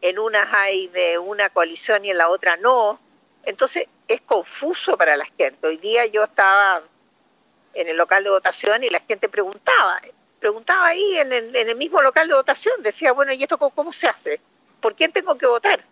en 0.00 0.18
unas 0.18 0.52
hay 0.52 0.88
de 0.88 1.18
una 1.18 1.50
coalición 1.50 2.04
y 2.04 2.10
en 2.10 2.18
la 2.18 2.28
otra 2.28 2.56
no. 2.56 3.00
Entonces 3.44 3.86
es 4.08 4.20
confuso 4.22 4.96
para 4.96 5.16
la 5.16 5.24
gente. 5.24 5.66
Hoy 5.66 5.76
día 5.76 6.06
yo 6.06 6.24
estaba 6.24 6.82
en 7.74 7.88
el 7.88 7.96
local 7.96 8.24
de 8.24 8.30
votación 8.30 8.82
y 8.84 8.88
la 8.88 9.00
gente 9.00 9.28
preguntaba, 9.28 10.00
preguntaba 10.38 10.86
ahí 10.86 11.18
en 11.18 11.32
el, 11.32 11.76
mismo 11.76 12.02
local 12.02 12.28
de 12.28 12.34
votación, 12.34 12.82
decía, 12.82 13.12
bueno, 13.12 13.32
¿y 13.32 13.42
esto 13.42 13.58
cómo 13.58 13.92
se 13.92 14.08
hace? 14.08 14.40
¿Por 14.80 14.94
quién 14.94 15.12
tengo 15.12 15.36
que 15.38 15.46
votar? 15.46 15.84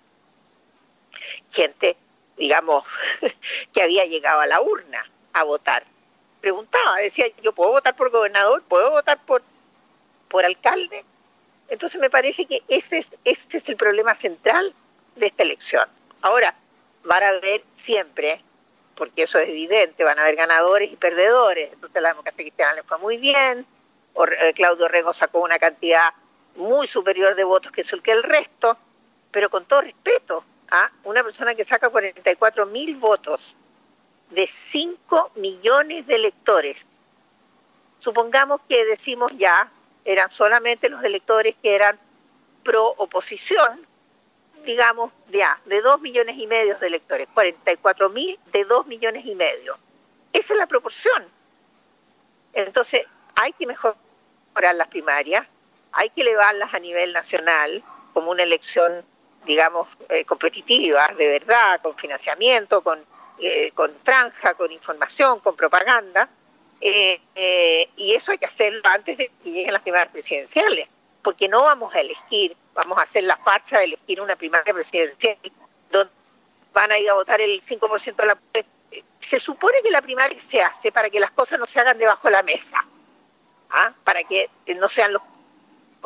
Gente 1.51 1.97
digamos, 2.39 2.85
que 3.73 3.83
había 3.83 4.07
llegado 4.07 4.41
a 4.41 4.47
la 4.47 4.61
urna 4.61 5.05
a 5.33 5.43
votar. 5.43 5.85
Preguntaba, 6.41 6.97
decía, 6.97 7.27
¿yo 7.43 7.53
puedo 7.53 7.73
votar 7.73 7.97
por 7.97 8.11
gobernador? 8.11 8.63
¿Puedo 8.63 8.91
votar 8.91 9.19
por, 9.27 9.43
por 10.29 10.45
alcalde? 10.45 11.05
Entonces 11.69 12.01
me 12.01 12.11
parece 12.11 12.47
que 12.47 12.63
ese 12.69 12.99
es, 12.99 13.11
este 13.25 13.59
es 13.59 13.69
el 13.69 13.77
problema 13.77 14.15
central 14.15 14.73
de 15.17 15.27
esta 15.27 15.43
elección. 15.43 15.89
Ahora, 16.23 16.55
van 17.05 17.23
a 17.23 17.29
haber 17.29 17.63
siempre, 17.77 18.41
porque 18.95 19.23
eso 19.23 19.39
es 19.39 19.49
evidente, 19.49 20.05
van 20.05 20.19
a 20.19 20.23
haber 20.23 20.37
ganadores 20.37 20.91
y 20.93 20.97
perdedores. 20.97 21.73
Entonces 21.73 22.03
la 22.03 22.11
democracia 22.11 22.43
cristiana 22.43 22.75
le 22.75 22.83
fue 22.83 22.99
muy 22.99 23.17
bien, 23.17 23.67
o, 24.15 24.27
eh, 24.27 24.53
Claudio 24.55 24.89
Rego 24.89 25.13
sacó 25.13 25.41
una 25.41 25.59
cantidad 25.59 26.13
muy 26.57 26.87
superior 26.87 27.35
de 27.35 27.45
votos 27.45 27.71
que 27.73 27.83
el 27.83 28.03
que 28.03 28.13
el 28.13 28.23
resto, 28.23 28.77
pero 29.31 29.51
con 29.51 29.65
todo 29.65 29.83
respeto, 29.83 30.45
a 30.71 30.91
una 31.05 31.23
persona 31.23 31.55
que 31.55 31.65
saca 31.65 31.89
44 31.89 32.67
mil 32.67 32.97
votos 32.97 33.57
de 34.31 34.47
5 34.47 35.33
millones 35.37 36.07
de 36.07 36.15
electores. 36.17 36.87
Supongamos 38.01 38.61
que 38.69 38.85
decimos 38.85 39.33
ya, 39.37 39.71
eran 40.09 40.31
solamente 40.31 40.89
los 40.89 41.05
electores 41.05 41.55
que 41.63 41.75
eran 41.75 41.99
pro 42.63 42.95
oposición, 42.97 43.87
digamos 44.65 45.13
ya, 45.31 45.61
de 45.67 45.83
2 45.83 46.01
millones 46.01 46.39
y 46.39 46.47
medio 46.47 46.79
de 46.79 46.87
electores, 46.87 47.29
44 47.35 48.09
mil 48.09 48.39
de 48.53 48.65
2 48.65 48.87
millones 48.87 49.27
y 49.27 49.35
medio. 49.35 49.79
Esa 50.33 50.55
es 50.55 50.59
la 50.59 50.67
proporción. 50.67 51.27
Entonces, 52.55 53.05
hay 53.35 53.53
que 53.53 53.67
mejorar 53.67 54.75
las 54.75 54.89
primarias, 54.89 55.47
hay 55.93 56.09
que 56.09 56.23
elevarlas 56.23 56.73
a 56.73 56.79
nivel 56.79 57.13
nacional 57.13 57.85
como 58.15 58.31
una 58.31 58.45
elección 58.45 59.05
digamos, 59.45 59.89
eh, 60.09 60.25
competitivas, 60.25 61.17
de 61.17 61.29
verdad, 61.29 61.81
con 61.83 61.97
financiamiento, 61.97 62.83
con, 62.83 63.03
eh, 63.39 63.71
con 63.73 63.95
franja, 64.05 64.55
con 64.55 64.71
información, 64.73 65.41
con 65.41 65.57
propaganda, 65.57 66.29
eh, 66.81 67.91
y 67.97 68.15
eso 68.15 68.33
hay 68.33 68.39
que 68.39 68.47
hacerlo 68.47 68.81
antes 68.85 69.19
de 69.19 69.31
que 69.43 69.51
lleguen 69.51 69.73
las 69.73 69.83
primarias 69.83 70.13
presidenciales, 70.13 70.89
porque 71.23 71.49
no 71.49 71.65
vamos 71.65 71.95
a 71.95 72.01
elegir, 72.01 72.57
vamos 72.75 72.99
a 72.99 73.03
hacer 73.03 73.25
la 73.25 73.37
farsa 73.39 73.79
de 73.79 73.87
elegir 73.87 74.21
una 74.21 74.37
primaria 74.37 74.73
presidencial 74.73 75.37
donde 75.91 76.13
van 76.73 76.93
a 76.93 76.99
ir 76.99 77.11
a 77.11 77.15
votar 77.15 77.41
el 77.41 77.61
5% 77.61 78.17
de 78.17 78.27
la... 78.27 78.39
Se 79.19 79.41
supone 79.41 79.83
que 79.83 79.91
la 79.91 80.01
primaria 80.01 80.41
se 80.41 80.63
hace 80.63 80.93
para 80.93 81.11
que 81.11 81.21
las 81.21 81.33
cosas 81.33 81.59
no 81.59 81.67
se 81.67 81.81
hagan 81.81 81.99
debajo 81.99 82.29
de 82.29 82.33
la 82.33 82.43
mesa, 82.43 82.85
¿ah? 83.71 83.93
para 84.05 84.23
que 84.23 84.49
no 84.77 84.89
sean 84.89 85.13
los, 85.13 85.23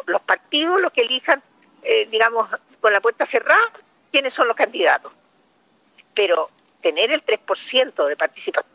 los 0.07 0.23
partidos 0.23 0.81
los 0.81 0.91
que 0.93 1.03
elijan, 1.03 1.43
digamos, 2.09 2.49
con 2.81 2.93
la 2.93 3.01
puerta 3.01 3.27
cerrada 3.27 3.71
quiénes 4.11 4.33
son 4.33 4.49
los 4.49 4.57
candidatos. 4.57 5.13
Pero 6.15 6.51
tener 6.81 7.13
el 7.13 7.25
3% 7.25 8.07
de 8.07 8.17
participación 8.17 8.72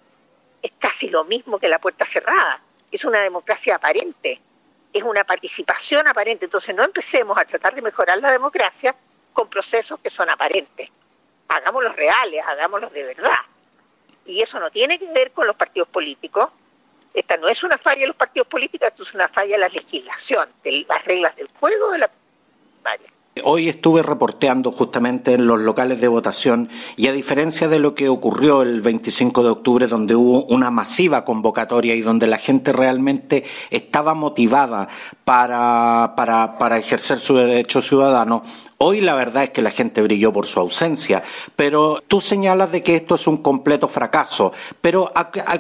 casi 0.98 1.10
lo 1.10 1.24
mismo 1.26 1.60
que 1.60 1.68
la 1.68 1.78
puerta 1.78 2.06
cerrada. 2.06 2.60
Es 2.92 3.06
una 3.06 3.20
democracia 3.20 3.76
aparente, 3.76 4.42
es 4.92 5.04
una 5.04 5.24
participación 5.24 6.08
aparente. 6.08 6.46
Entonces 6.46 6.74
no 6.74 6.84
empecemos 6.84 7.38
a 7.38 7.46
tratar 7.46 7.76
de 7.76 7.84
mejorar 7.84 8.18
la 8.18 8.32
democracia 8.32 8.96
con 9.32 9.48
procesos 9.48 10.00
que 10.00 10.10
son 10.10 10.28
aparentes. 10.28 10.90
Hagámoslos 11.50 11.96
reales, 11.96 12.44
hagámoslos 12.44 12.92
de 12.94 13.04
verdad. 13.04 13.38
Y 14.26 14.42
eso 14.42 14.60
no 14.60 14.72
tiene 14.72 14.98
que 14.98 15.06
ver 15.14 15.32
con 15.34 15.46
los 15.46 15.56
partidos 15.56 15.88
políticos. 15.88 16.50
Esta 17.14 17.38
no 17.38 17.48
es 17.48 17.62
una 17.62 17.78
falla 17.78 18.02
de 18.02 18.08
los 18.08 18.16
partidos 18.16 18.48
políticos, 18.48 18.88
esto 18.88 19.04
es 19.04 19.14
una 19.14 19.28
falla 19.28 19.52
de 19.52 19.60
la 19.60 19.70
legislación, 19.70 20.50
de 20.64 20.84
las 20.90 21.06
reglas 21.06 21.36
del 21.36 21.48
juego 21.60 21.92
de 21.92 22.00
la 22.00 22.10
Hoy 23.44 23.70
estuve 23.70 24.02
reporteando 24.02 24.72
justamente 24.72 25.34
en 25.34 25.48
los 25.48 25.60
locales 25.60 26.00
de 26.02 26.08
votación 26.08 26.70
y 26.96 27.08
a 27.08 27.14
diferencia 27.14 27.68
de 27.68 27.80
lo 27.80 27.96
que 27.96 28.10
ocurrió 28.10 28.62
el 28.62 28.82
25 28.82 29.44
de 29.44 29.50
octubre, 29.50 29.88
donde 29.88 30.16
hubo 30.16 30.46
una 30.46 30.72
masiva 30.72 31.26
convocatoria 31.26 31.96
y 31.96 32.02
donde 32.02 32.28
la 32.28 32.38
gente 32.38 32.74
realmente 32.74 33.44
estaba 33.70 34.14
motivada 34.14 34.88
para, 35.24 36.14
para, 36.16 36.58
para 36.58 36.78
ejercer 36.78 37.20
su 37.20 37.36
derecho 37.36 37.82
ciudadano, 37.82 38.44
Hoy 38.80 39.02
la 39.02 39.16
verdad 39.16 39.46
es 39.46 39.50
que 39.50 39.64
la 39.64 39.72
gente 39.72 40.04
brilló 40.04 40.32
por 40.32 40.46
su 40.46 40.60
ausencia, 40.60 41.24
pero 41.56 42.04
tú 42.08 42.22
señalas 42.22 42.72
de 42.72 42.84
que 42.84 42.94
esto 42.94 43.16
es 43.16 43.26
un 43.26 43.38
completo 43.38 43.88
fracaso. 43.88 44.54
Pero 44.82 45.12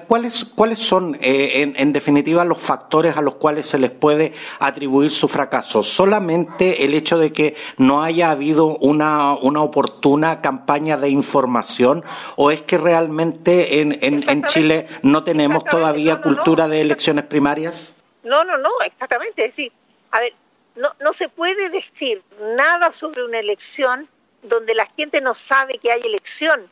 ¿cuáles, 0.07 0.45
¿cuáles 0.45 0.77
son, 0.77 1.17
eh, 1.19 1.73
en, 1.75 1.93
definitiva, 1.93 2.45
los 2.45 2.59
factores 2.59 3.17
a 3.17 3.21
los 3.21 3.35
cuales 3.35 3.65
se 3.65 3.79
les 3.79 3.89
puede 3.89 4.33
atribuir 4.59 5.09
su 5.09 5.27
fracaso? 5.27 5.81
¿Solamente 5.81 6.85
el 6.85 6.93
hecho 6.93 7.17
de 7.17 7.33
que 7.33 7.55
no 7.77 8.03
haya 8.03 8.29
habido 8.29 8.77
una, 8.77 9.33
una 9.33 9.63
oportuna 9.63 10.39
campaña 10.39 10.95
de 10.95 11.09
información 11.09 12.03
o 12.35 12.51
es 12.51 12.61
que 12.61 12.77
realmente 12.77 13.81
en, 13.81 13.97
en, 13.99 14.43
Chile 14.43 14.85
no 15.01 15.23
tenemos 15.23 15.63
todavía 15.63 16.21
cultura 16.21 16.67
de 16.67 16.81
elecciones 16.81 17.25
primarias? 17.25 17.95
No, 18.23 18.43
no, 18.43 18.59
no, 18.59 18.69
exactamente. 18.85 19.43
Es 19.43 19.55
decir, 19.55 19.71
a 20.11 20.19
ver, 20.19 20.33
no, 20.77 20.95
no 20.99 21.13
se 21.13 21.29
puede 21.29 21.69
decir 21.69 22.23
nada 22.55 22.91
sobre 22.93 23.23
una 23.23 23.39
elección 23.39 24.07
donde 24.43 24.75
la 24.75 24.85
gente 24.85 25.21
no 25.21 25.35
sabe 25.35 25.77
que 25.79 25.91
hay 25.91 26.01
elección. 26.01 26.69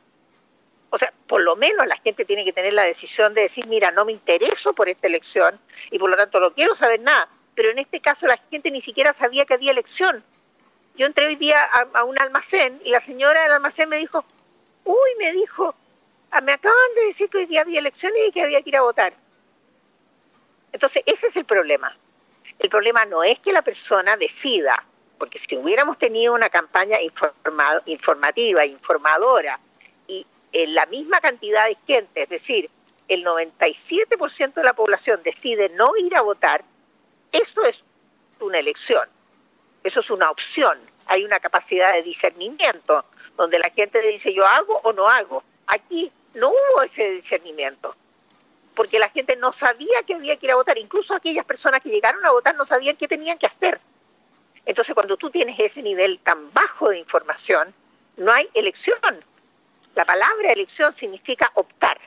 O 0.92 0.98
sea, 0.98 1.12
por 1.28 1.42
lo 1.42 1.56
menos 1.56 1.86
la 1.88 1.98
gente 1.98 2.24
tiene 2.24 2.46
que 2.46 2.54
tener 2.54 2.74
la 2.74 2.84
decisión 2.84 3.34
de 3.34 3.42
decir, 3.42 3.68
mira, 3.68 3.92
no 3.92 4.06
me 4.06 4.14
intereso 4.14 4.74
por 4.74 4.88
esta 4.88 5.08
elección 5.08 5.60
y 5.92 6.00
por 6.00 6.10
lo 6.10 6.16
tanto 6.16 6.40
no 6.40 6.54
quiero 6.54 6.76
saber 6.76 7.02
nada. 7.02 7.28
Pero 7.56 7.70
en 7.70 7.80
este 7.80 8.00
caso 8.00 8.28
la 8.28 8.38
gente 8.38 8.72
ni 8.72 8.82
siquiera 8.82 9.14
sabía 9.14 9.46
que 9.46 9.56
había 9.56 9.72
elección. 9.72 10.24
Yo 10.96 11.06
entré 11.06 11.26
hoy 11.28 11.36
día 11.36 11.62
a, 11.94 12.04
un 12.04 12.18
almacén 12.20 12.80
y 12.86 12.92
la 12.92 13.02
señora 13.02 13.44
del 13.44 13.52
almacén 13.54 13.90
me 13.90 13.98
dijo, 13.98 14.24
uy, 14.86 15.10
me 15.18 15.34
dijo, 15.34 15.76
ah, 16.32 16.42
me 16.42 16.54
acaban 16.54 16.96
de 16.96 17.08
decir 17.08 17.30
que 17.30 17.40
hoy 17.40 17.46
día 17.46 17.62
había 17.62 17.80
elecciones 17.80 18.20
y 18.28 18.32
que 18.32 18.44
había 18.44 18.62
que 18.62 18.70
ir 18.70 18.78
a 18.78 18.82
votar. 18.82 19.14
Entonces, 20.72 21.04
ese 21.06 21.28
es 21.28 21.36
el 21.36 21.46
problema. 21.46 21.96
El 22.60 22.70
problema 22.70 23.06
no 23.06 23.24
es 23.24 23.40
que 23.40 23.52
la 23.52 23.62
persona 23.62 24.18
decida, 24.18 24.84
porque 25.18 25.38
si 25.38 25.58
hubiéramos 25.58 25.98
tenido 25.98 26.34
una 26.34 26.50
campaña 26.50 26.98
informativa, 27.86 28.66
informadora, 28.66 29.60
y 30.08 30.26
en 30.52 30.74
la 30.74 30.86
misma 30.86 31.22
cantidad 31.22 31.66
de 31.66 31.78
gente, 31.86 32.24
es 32.24 32.30
decir, 32.30 32.70
el 33.08 33.24
97% 33.24 34.54
de 34.54 34.64
la 34.64 34.74
población 34.74 35.22
decide 35.24 35.70
no 35.70 35.96
ir 35.98 36.16
a 36.16 36.22
votar, 36.22 36.64
eso 37.32 37.64
es 37.66 37.84
una 38.40 38.60
elección, 38.60 39.08
eso 39.84 40.00
es 40.00 40.10
una 40.10 40.32
opción, 40.32 40.80
hay 41.06 41.24
una 41.24 41.40
capacidad 41.40 41.94
de 41.94 42.04
discernimiento, 42.04 43.06
donde 43.38 43.60
la 43.60 43.70
gente 43.70 44.02
dice 44.02 44.34
yo 44.34 44.48
hago 44.48 44.80
o 44.84 44.94
no 44.94 45.10
hago. 45.10 45.44
Aquí 45.68 46.12
no 46.34 46.50
hubo 46.50 46.82
ese 46.82 47.12
discernimiento 47.12 47.96
porque 48.75 49.00
la 49.00 49.10
gente 49.10 49.36
no 49.38 49.53
sabía 49.53 50.03
que 50.05 50.15
había 50.15 50.38
que 50.38 50.46
ir 50.46 50.51
a 50.51 50.55
votar, 50.55 50.77
incluso 50.77 51.15
aquellas 51.15 51.46
personas 51.46 51.82
que 51.82 51.89
llegaron 51.89 52.24
a 52.25 52.32
votar 52.32 52.55
no 52.55 52.65
sabían 52.65 52.98
qué 52.98 53.08
tenían 53.08 53.38
que 53.38 53.48
hacer. 53.48 53.79
Entonces, 54.65 54.94
cuando 54.94 55.17
tú 55.17 55.29
tienes 55.29 55.60
ese 55.60 55.82
nivel 55.82 56.20
tan 56.20 56.51
bajo 56.53 56.89
de 56.89 57.00
información, 57.00 57.74
no 58.17 58.32
hay 58.32 58.50
elección. 58.53 59.00
La 59.96 60.05
palabra 60.05 60.51
elección 60.51 60.94
significa 60.94 61.51
optar. 61.55 62.00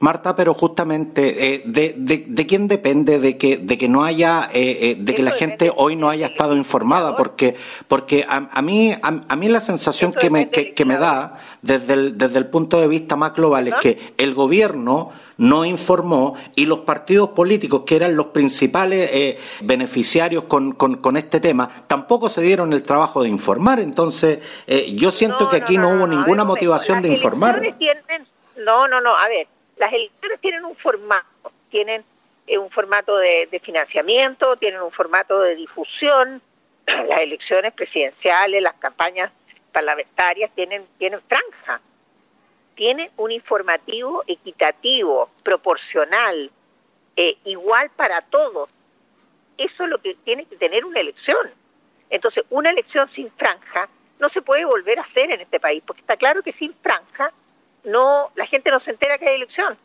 Marta, 0.00 0.36
pero 0.36 0.54
justamente, 0.54 1.54
eh, 1.54 1.62
de, 1.64 1.94
de, 1.96 2.46
quién 2.46 2.68
depende 2.68 3.18
de 3.18 3.36
que, 3.36 3.56
de 3.56 3.76
que 3.76 3.88
no 3.88 4.04
haya, 4.04 4.48
eh, 4.52 4.78
eh, 4.80 4.96
de 4.98 5.14
que 5.14 5.22
la 5.22 5.32
gente 5.32 5.72
hoy 5.74 5.96
no 5.96 6.08
haya 6.08 6.26
estado 6.26 6.56
informada? 6.56 7.16
Porque, 7.16 7.56
porque 7.88 8.24
a, 8.28 8.62
mí, 8.62 8.94
a, 9.02 9.36
mí 9.36 9.48
la 9.48 9.60
sensación 9.60 10.12
que 10.12 10.30
me, 10.30 10.50
que, 10.50 10.84
me 10.84 10.98
da 10.98 11.36
desde 11.62 11.94
el, 11.94 12.18
desde 12.18 12.38
el 12.38 12.46
punto 12.46 12.80
de 12.80 12.86
vista 12.86 13.16
más 13.16 13.34
global 13.34 13.68
es 13.68 13.74
que 13.76 13.98
el 14.16 14.34
gobierno 14.34 15.10
no 15.38 15.64
informó 15.64 16.34
y 16.54 16.66
los 16.66 16.80
partidos 16.80 17.30
políticos, 17.30 17.82
que 17.86 17.96
eran 17.96 18.14
los 18.16 18.26
principales 18.26 19.10
eh, 19.12 19.38
beneficiarios 19.62 20.44
con, 20.44 20.72
con, 20.72 21.16
este 21.16 21.40
tema, 21.40 21.68
tampoco 21.86 22.28
se 22.28 22.42
dieron 22.42 22.72
el 22.72 22.82
trabajo 22.82 23.22
de 23.22 23.28
informar. 23.28 23.80
Entonces, 23.80 24.40
eh, 24.66 24.92
yo 24.94 25.10
siento 25.10 25.48
que 25.48 25.56
aquí 25.56 25.78
no, 25.78 25.90
hubo 25.90 26.06
ninguna 26.06 26.44
motivación 26.44 27.00
de 27.02 27.08
informar. 27.08 27.62
no, 28.56 28.88
no, 28.88 29.00
no, 29.00 29.16
a 29.16 29.28
ver, 29.28 29.46
las 29.78 29.92
elecciones 29.92 30.40
tienen 30.40 30.64
un 30.64 30.76
formato, 30.76 31.52
tienen 31.70 32.04
eh, 32.46 32.58
un 32.58 32.70
formato 32.70 33.16
de, 33.16 33.60
financiamiento, 33.62 34.56
tienen 34.56 34.80
un 34.82 34.90
formato 34.90 35.40
de 35.40 35.54
difusión, 35.54 36.42
las 36.86 37.20
elecciones 37.20 37.72
presidenciales, 37.72 38.62
las 38.62 38.74
campañas 38.74 39.30
parlamentarias 39.72 40.50
tienen, 40.54 40.86
tienen 40.98 41.20
franja 41.28 41.80
tiene 42.78 43.10
un 43.16 43.32
informativo 43.32 44.22
equitativo, 44.28 45.28
proporcional, 45.42 46.48
eh, 47.16 47.36
igual 47.42 47.90
para 47.90 48.20
todos. 48.20 48.68
Eso 49.56 49.82
es 49.82 49.90
lo 49.90 49.98
que 49.98 50.14
tiene 50.14 50.44
que 50.44 50.54
tener 50.54 50.84
una 50.84 51.00
elección. 51.00 51.50
Entonces, 52.08 52.44
una 52.50 52.70
elección 52.70 53.08
sin 53.08 53.32
franja 53.32 53.88
no 54.20 54.28
se 54.28 54.42
puede 54.42 54.64
volver 54.64 55.00
a 55.00 55.02
hacer 55.02 55.32
en 55.32 55.40
este 55.40 55.58
país, 55.58 55.82
porque 55.84 56.02
está 56.02 56.16
claro 56.16 56.40
que 56.44 56.52
sin 56.52 56.72
franja 56.72 57.32
no 57.84 58.30
la 58.34 58.46
gente 58.46 58.70
no 58.70 58.80
se 58.80 58.90
entera 58.90 59.18
que 59.18 59.28
hay 59.28 59.36
elección. 59.36 59.76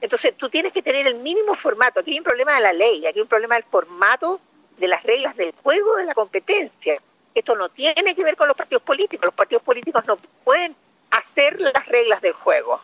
Entonces, 0.00 0.34
tú 0.36 0.48
tienes 0.50 0.72
que 0.72 0.82
tener 0.82 1.06
el 1.06 1.16
mínimo 1.16 1.54
formato. 1.54 2.00
Aquí 2.00 2.12
hay 2.12 2.18
un 2.18 2.24
problema 2.24 2.54
de 2.54 2.60
la 2.60 2.72
ley, 2.72 3.06
aquí 3.06 3.18
hay 3.18 3.22
un 3.22 3.28
problema 3.28 3.54
del 3.54 3.64
formato 3.64 4.40
de 4.76 4.88
las 4.88 5.02
reglas 5.02 5.36
del 5.36 5.52
juego, 5.62 5.96
de 5.96 6.04
la 6.04 6.14
competencia. 6.14 7.00
Esto 7.34 7.56
no 7.56 7.68
tiene 7.68 8.14
que 8.14 8.24
ver 8.24 8.36
con 8.36 8.48
los 8.48 8.56
partidos 8.56 8.82
políticos. 8.82 9.26
Los 9.26 9.34
partidos 9.34 9.62
políticos 9.62 10.04
no 10.06 10.16
pueden 10.44 10.76
hacer 11.10 11.60
las 11.60 11.86
reglas 11.86 12.20
del 12.20 12.32
juego. 12.32 12.80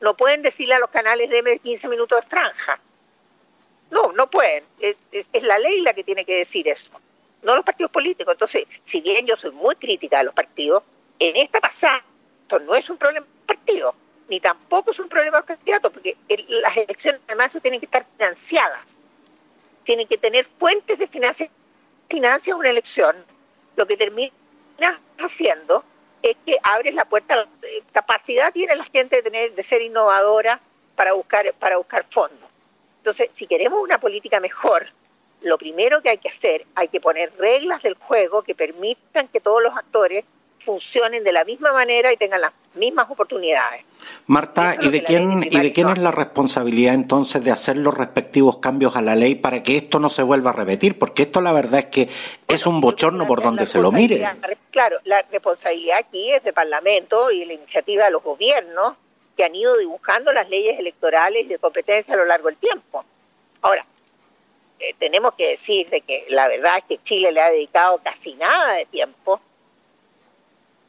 No 0.00 0.16
pueden 0.16 0.42
decirle 0.42 0.74
a 0.74 0.78
los 0.78 0.90
canales 0.90 1.28
de 1.30 1.58
15 1.58 1.88
minutos 1.88 2.20
de 2.20 2.28
franja. 2.28 2.80
No, 3.90 4.12
no 4.12 4.30
pueden. 4.30 4.64
Es, 4.80 4.96
la 5.42 5.58
ley 5.58 5.82
la 5.82 5.94
que 5.94 6.04
tiene 6.04 6.24
que 6.24 6.36
decir 6.36 6.68
eso, 6.68 6.92
no 7.42 7.56
los 7.56 7.64
partidos 7.64 7.90
políticos. 7.90 8.34
Entonces, 8.34 8.66
si 8.84 9.00
bien 9.00 9.26
yo 9.26 9.36
soy 9.36 9.50
muy 9.50 9.74
crítica 9.76 10.18
de 10.18 10.24
los 10.24 10.34
partidos, 10.34 10.82
en 11.18 11.36
esta 11.36 11.60
pasada, 11.60 12.02
esto 12.50 12.58
no 12.58 12.74
es 12.74 12.90
un 12.90 12.96
problema 12.96 13.24
partido, 13.46 13.94
ni 14.28 14.40
tampoco 14.40 14.90
es 14.90 14.98
un 14.98 15.08
problema 15.08 15.40
candidato, 15.44 15.92
porque 15.92 16.16
las 16.48 16.76
elecciones 16.76 17.20
además 17.28 17.56
tienen 17.62 17.78
que 17.78 17.86
estar 17.86 18.04
financiadas, 18.16 18.96
tienen 19.84 20.08
que 20.08 20.18
tener 20.18 20.44
fuentes 20.44 20.98
de 20.98 21.06
financiación. 21.06 21.56
Financia 22.08 22.56
una 22.56 22.70
elección, 22.70 23.14
lo 23.76 23.86
que 23.86 23.96
termina 23.96 24.32
haciendo 25.18 25.84
es 26.22 26.36
que 26.44 26.58
abres 26.64 26.94
la 26.94 27.04
puerta, 27.04 27.46
eh, 27.62 27.82
capacidad 27.92 28.52
tiene 28.52 28.74
la 28.74 28.84
gente 28.84 29.16
de 29.16 29.22
tener, 29.22 29.54
de 29.54 29.62
ser 29.62 29.80
innovadora 29.80 30.60
para 30.96 31.12
buscar, 31.12 31.54
para 31.54 31.76
buscar 31.76 32.04
fondos. 32.10 32.50
Entonces, 32.98 33.30
si 33.32 33.46
queremos 33.46 33.80
una 33.80 34.00
política 34.00 34.40
mejor, 34.40 34.88
lo 35.42 35.56
primero 35.56 36.02
que 36.02 36.10
hay 36.10 36.18
que 36.18 36.28
hacer, 36.28 36.66
hay 36.74 36.88
que 36.88 37.00
poner 37.00 37.32
reglas 37.38 37.80
del 37.82 37.94
juego 37.94 38.42
que 38.42 38.56
permitan 38.56 39.28
que 39.28 39.40
todos 39.40 39.62
los 39.62 39.76
actores 39.76 40.24
funcionen 40.60 41.24
de 41.24 41.32
la 41.32 41.44
misma 41.44 41.72
manera 41.72 42.12
y 42.12 42.16
tengan 42.16 42.40
las 42.40 42.52
mismas 42.74 43.10
oportunidades. 43.10 43.84
Marta, 44.26 44.76
¿y 44.80 44.88
de 44.88 45.02
quién 45.02 45.42
y 45.42 45.58
de 45.58 45.72
quién 45.72 45.88
es 45.88 45.98
la 45.98 46.10
responsabilidad 46.10 46.94
entonces 46.94 47.42
de 47.42 47.50
hacer 47.50 47.76
los 47.76 47.96
respectivos 47.96 48.58
cambios 48.58 48.96
a 48.96 49.02
la 49.02 49.16
ley 49.16 49.34
para 49.34 49.62
que 49.62 49.76
esto 49.76 49.98
no 49.98 50.10
se 50.10 50.22
vuelva 50.22 50.50
a 50.50 50.52
repetir? 50.52 50.98
Porque 50.98 51.22
esto 51.22 51.40
la 51.40 51.52
verdad 51.52 51.80
es 51.80 51.86
que 51.86 52.08
es 52.46 52.66
un 52.66 52.80
bochorno 52.80 53.26
por 53.26 53.42
donde 53.42 53.66
se 53.66 53.78
lo 53.78 53.90
mire. 53.90 54.26
Claro, 54.70 54.98
la 55.04 55.22
responsabilidad 55.22 55.98
aquí 55.98 56.30
es 56.30 56.44
del 56.44 56.54
Parlamento 56.54 57.30
y 57.30 57.44
la 57.44 57.54
iniciativa 57.54 58.04
de 58.04 58.10
los 58.12 58.22
gobiernos 58.22 58.94
que 59.36 59.44
han 59.44 59.54
ido 59.54 59.76
dibujando 59.76 60.32
las 60.32 60.48
leyes 60.48 60.78
electorales 60.78 61.46
y 61.46 61.48
de 61.48 61.58
competencia 61.58 62.14
a 62.14 62.16
lo 62.18 62.24
largo 62.24 62.48
del 62.48 62.56
tiempo. 62.56 63.04
Ahora, 63.62 63.84
eh, 64.78 64.94
tenemos 64.98 65.34
que 65.34 65.48
decir 65.48 65.90
de 65.90 66.00
que 66.02 66.26
la 66.28 66.48
verdad 66.48 66.78
es 66.78 66.84
que 66.84 67.02
Chile 67.02 67.32
le 67.32 67.40
ha 67.40 67.50
dedicado 67.50 68.00
casi 68.02 68.34
nada 68.34 68.74
de 68.74 68.86
tiempo 68.86 69.40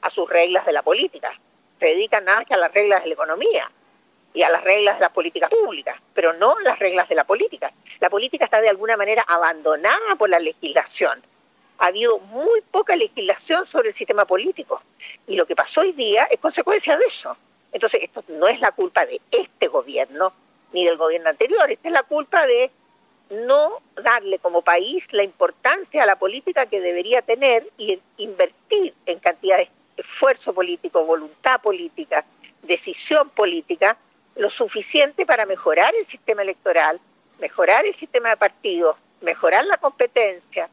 a 0.01 0.09
sus 0.09 0.29
reglas 0.29 0.65
de 0.65 0.73
la 0.73 0.81
política. 0.81 1.31
Se 1.79 1.85
dedican 1.87 2.25
nada 2.25 2.45
que 2.45 2.53
a 2.53 2.57
las 2.57 2.73
reglas 2.73 3.01
de 3.01 3.09
la 3.09 3.13
economía 3.13 3.71
y 4.33 4.43
a 4.43 4.49
las 4.49 4.63
reglas 4.63 4.97
de 4.97 5.01
las 5.01 5.11
políticas 5.11 5.49
públicas, 5.49 5.99
pero 6.13 6.33
no 6.33 6.59
las 6.59 6.79
reglas 6.79 7.09
de 7.09 7.15
la 7.15 7.23
política. 7.23 7.71
La 7.99 8.09
política 8.09 8.45
está 8.45 8.61
de 8.61 8.69
alguna 8.69 8.97
manera 8.97 9.23
abandonada 9.27 10.15
por 10.17 10.29
la 10.29 10.39
legislación. 10.39 11.21
Ha 11.79 11.87
habido 11.87 12.19
muy 12.19 12.61
poca 12.61 12.95
legislación 12.95 13.65
sobre 13.65 13.89
el 13.89 13.93
sistema 13.93 14.25
político 14.25 14.81
y 15.27 15.35
lo 15.35 15.45
que 15.45 15.55
pasó 15.55 15.81
hoy 15.81 15.93
día 15.93 16.25
es 16.25 16.39
consecuencia 16.39 16.97
de 16.97 17.05
eso. 17.05 17.35
Entonces, 17.71 18.01
esto 18.03 18.23
no 18.27 18.47
es 18.47 18.59
la 18.59 18.71
culpa 18.71 19.05
de 19.05 19.21
este 19.31 19.67
gobierno 19.67 20.33
ni 20.73 20.85
del 20.85 20.97
gobierno 20.97 21.29
anterior, 21.29 21.69
esta 21.69 21.87
es 21.89 21.93
la 21.93 22.03
culpa 22.03 22.45
de 22.45 22.71
no 23.31 23.81
darle 23.95 24.39
como 24.39 24.61
país 24.61 25.07
la 25.11 25.23
importancia 25.23 26.03
a 26.03 26.05
la 26.05 26.17
política 26.17 26.65
que 26.65 26.81
debería 26.81 27.21
tener 27.21 27.67
y 27.77 27.99
invertir 28.17 28.93
en 29.05 29.19
cantidades 29.19 29.69
esfuerzo 29.97 30.53
político, 30.53 31.05
voluntad 31.05 31.61
política, 31.61 32.25
decisión 32.61 33.29
política, 33.29 33.97
lo 34.35 34.49
suficiente 34.49 35.25
para 35.25 35.45
mejorar 35.45 35.93
el 35.95 36.05
sistema 36.05 36.41
electoral, 36.41 36.99
mejorar 37.39 37.85
el 37.85 37.93
sistema 37.93 38.29
de 38.29 38.37
partidos, 38.37 38.95
mejorar 39.21 39.65
la 39.65 39.77
competencia 39.77 40.69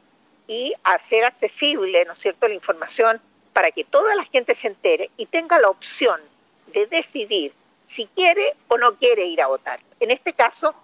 y 0.47 0.73
hacer 0.85 1.25
accesible, 1.25 2.05
¿no 2.05 2.15
es 2.15 2.21
cierto?, 2.21 2.49
la 2.49 2.55
información 2.55 3.21
para 3.53 3.71
que 3.71 3.85
toda 3.85 4.15
la 4.15 4.25
gente 4.25 4.55
se 4.55 4.69
entere 4.69 5.11
y 5.17 5.27
tenga 5.27 5.59
la 5.59 5.69
opción 5.69 6.21
de 6.73 6.87
decidir 6.87 7.53
si 7.87 8.07
quiere 8.07 8.55
o 8.69 8.79
no 8.79 8.97
quiere 8.97 9.27
ir 9.27 9.43
a 9.43 9.49
votar. 9.49 9.81
En 10.01 10.11
este 10.11 10.33
caso, 10.33 10.75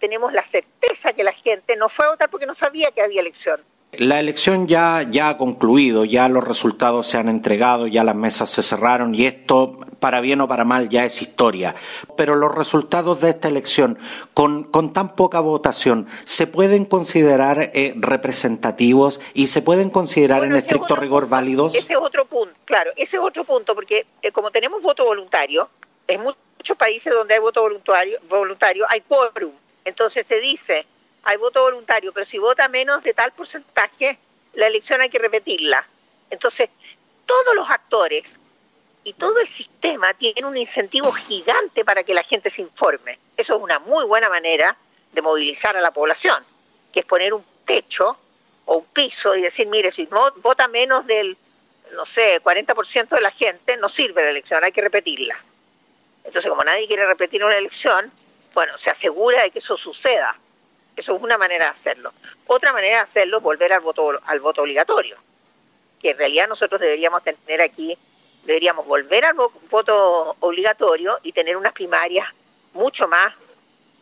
tenemos 0.00 0.32
la 0.32 0.44
certeza 0.44 1.12
que 1.12 1.24
la 1.24 1.32
gente 1.32 1.76
no 1.76 1.88
fue 1.88 2.06
a 2.06 2.10
votar 2.10 2.30
porque 2.30 2.46
no 2.46 2.54
sabía 2.54 2.90
que 2.90 3.02
había 3.02 3.20
elección. 3.20 3.60
La 3.98 4.18
elección 4.20 4.68
ya, 4.68 5.06
ya 5.10 5.28
ha 5.28 5.36
concluido, 5.36 6.06
ya 6.06 6.26
los 6.30 6.42
resultados 6.42 7.06
se 7.06 7.18
han 7.18 7.28
entregado, 7.28 7.86
ya 7.86 8.04
las 8.04 8.16
mesas 8.16 8.48
se 8.48 8.62
cerraron 8.62 9.14
y 9.14 9.26
esto, 9.26 9.76
para 10.00 10.22
bien 10.22 10.40
o 10.40 10.48
para 10.48 10.64
mal, 10.64 10.88
ya 10.88 11.04
es 11.04 11.20
historia. 11.20 11.74
Pero 12.16 12.34
los 12.34 12.54
resultados 12.54 13.20
de 13.20 13.28
esta 13.28 13.48
elección, 13.48 13.98
con, 14.32 14.64
con 14.64 14.94
tan 14.94 15.14
poca 15.14 15.40
votación, 15.40 16.08
¿se 16.24 16.46
pueden 16.46 16.86
considerar 16.86 17.70
eh, 17.74 17.92
representativos 17.98 19.20
y 19.34 19.48
se 19.48 19.60
pueden 19.60 19.90
considerar 19.90 20.42
en 20.44 20.56
estricto 20.56 20.96
rigor 20.96 21.28
válidos? 21.28 21.74
Ese 21.74 21.92
es 21.92 21.98
otro 21.98 22.24
punto, 22.24 22.54
claro, 22.64 22.92
ese 22.96 23.18
es 23.18 23.22
otro 23.22 23.44
punto, 23.44 23.74
porque 23.74 24.06
eh, 24.22 24.32
como 24.32 24.50
tenemos 24.50 24.80
voto 24.80 25.04
voluntario, 25.04 25.68
en 26.08 26.22
muchos 26.22 26.78
países 26.78 27.12
donde 27.12 27.34
hay 27.34 27.40
voto 27.40 27.60
voluntario, 27.60 28.18
voluntario 28.26 28.86
hay 28.88 29.02
quórum. 29.02 29.52
Entonces 29.84 30.26
se 30.26 30.40
dice, 30.40 30.86
hay 31.24 31.36
voto 31.36 31.62
voluntario, 31.62 32.12
pero 32.12 32.26
si 32.26 32.38
vota 32.38 32.68
menos 32.68 33.02
de 33.02 33.14
tal 33.14 33.32
porcentaje, 33.32 34.18
la 34.54 34.66
elección 34.66 35.00
hay 35.00 35.08
que 35.08 35.18
repetirla. 35.18 35.86
Entonces, 36.30 36.68
todos 37.26 37.54
los 37.54 37.70
actores 37.70 38.38
y 39.04 39.14
todo 39.14 39.38
el 39.40 39.48
sistema 39.48 40.14
tienen 40.14 40.44
un 40.44 40.56
incentivo 40.56 41.12
gigante 41.12 41.84
para 41.84 42.04
que 42.04 42.14
la 42.14 42.22
gente 42.22 42.50
se 42.50 42.62
informe. 42.62 43.18
Eso 43.36 43.56
es 43.56 43.62
una 43.62 43.78
muy 43.78 44.04
buena 44.04 44.28
manera 44.28 44.76
de 45.12 45.22
movilizar 45.22 45.76
a 45.76 45.80
la 45.80 45.90
población, 45.90 46.44
que 46.92 47.00
es 47.00 47.06
poner 47.06 47.34
un 47.34 47.44
techo 47.64 48.16
o 48.64 48.76
un 48.76 48.84
piso 48.86 49.34
y 49.34 49.42
decir, 49.42 49.66
mire, 49.66 49.90
si 49.90 50.06
no 50.06 50.32
vota 50.36 50.68
menos 50.68 51.06
del, 51.06 51.36
no 51.92 52.04
sé, 52.04 52.40
40% 52.42 53.08
de 53.08 53.20
la 53.20 53.30
gente, 53.30 53.76
no 53.76 53.88
sirve 53.88 54.22
la 54.22 54.30
elección, 54.30 54.62
hay 54.64 54.72
que 54.72 54.80
repetirla. 54.80 55.36
Entonces, 56.24 56.48
como 56.48 56.64
nadie 56.64 56.86
quiere 56.86 57.06
repetir 57.06 57.44
una 57.44 57.56
elección, 57.56 58.12
bueno, 58.54 58.78
se 58.78 58.90
asegura 58.90 59.42
de 59.42 59.50
que 59.50 59.58
eso 59.58 59.76
suceda. 59.76 60.38
Eso 60.96 61.16
es 61.16 61.22
una 61.22 61.38
manera 61.38 61.66
de 61.66 61.70
hacerlo. 61.70 62.12
Otra 62.46 62.72
manera 62.72 62.96
de 62.96 63.02
hacerlo 63.02 63.38
es 63.38 63.42
volver 63.42 63.72
al 63.72 63.80
voto, 63.80 64.20
al 64.26 64.40
voto 64.40 64.62
obligatorio, 64.62 65.16
que 66.00 66.10
en 66.10 66.18
realidad 66.18 66.48
nosotros 66.48 66.80
deberíamos 66.80 67.22
tener 67.22 67.62
aquí, 67.62 67.96
deberíamos 68.44 68.86
volver 68.86 69.24
al 69.24 69.34
voto 69.34 70.36
obligatorio 70.40 71.18
y 71.22 71.32
tener 71.32 71.56
unas 71.56 71.72
primarias 71.72 72.28
mucho 72.74 73.08
más 73.08 73.34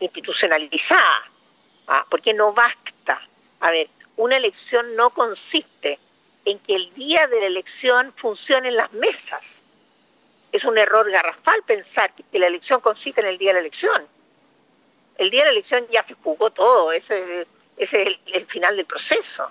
institucionalizadas, 0.01 1.23
¿ah? 1.87 2.07
porque 2.09 2.35
no 2.35 2.53
basta. 2.53 3.21
A 3.61 3.71
ver, 3.71 3.89
una 4.17 4.37
elección 4.37 4.97
no 4.97 5.11
consiste 5.11 5.99
en 6.45 6.59
que 6.59 6.75
el 6.75 6.93
día 6.95 7.27
de 7.29 7.41
la 7.41 7.47
elección 7.47 8.13
funcionen 8.17 8.77
las 8.77 8.93
mesas. 8.93 9.63
Es 10.53 10.65
un 10.65 10.77
error 10.79 11.09
garrafal 11.11 11.63
pensar 11.63 12.13
que 12.15 12.39
la 12.39 12.49
elección 12.49 12.81
consiste 12.81 13.21
en 13.21 13.29
el 13.29 13.39
día 13.39 13.51
de 13.51 13.55
la 13.55 13.61
elección 13.61 14.09
el 15.21 15.29
día 15.29 15.41
de 15.41 15.49
la 15.49 15.53
elección 15.53 15.87
ya 15.91 16.03
se 16.03 16.15
jugó 16.15 16.51
todo, 16.51 16.93
ese, 16.93 17.47
es 17.77 17.93
el, 17.93 18.19
final 18.47 18.75
del 18.75 18.87
proceso, 18.87 19.51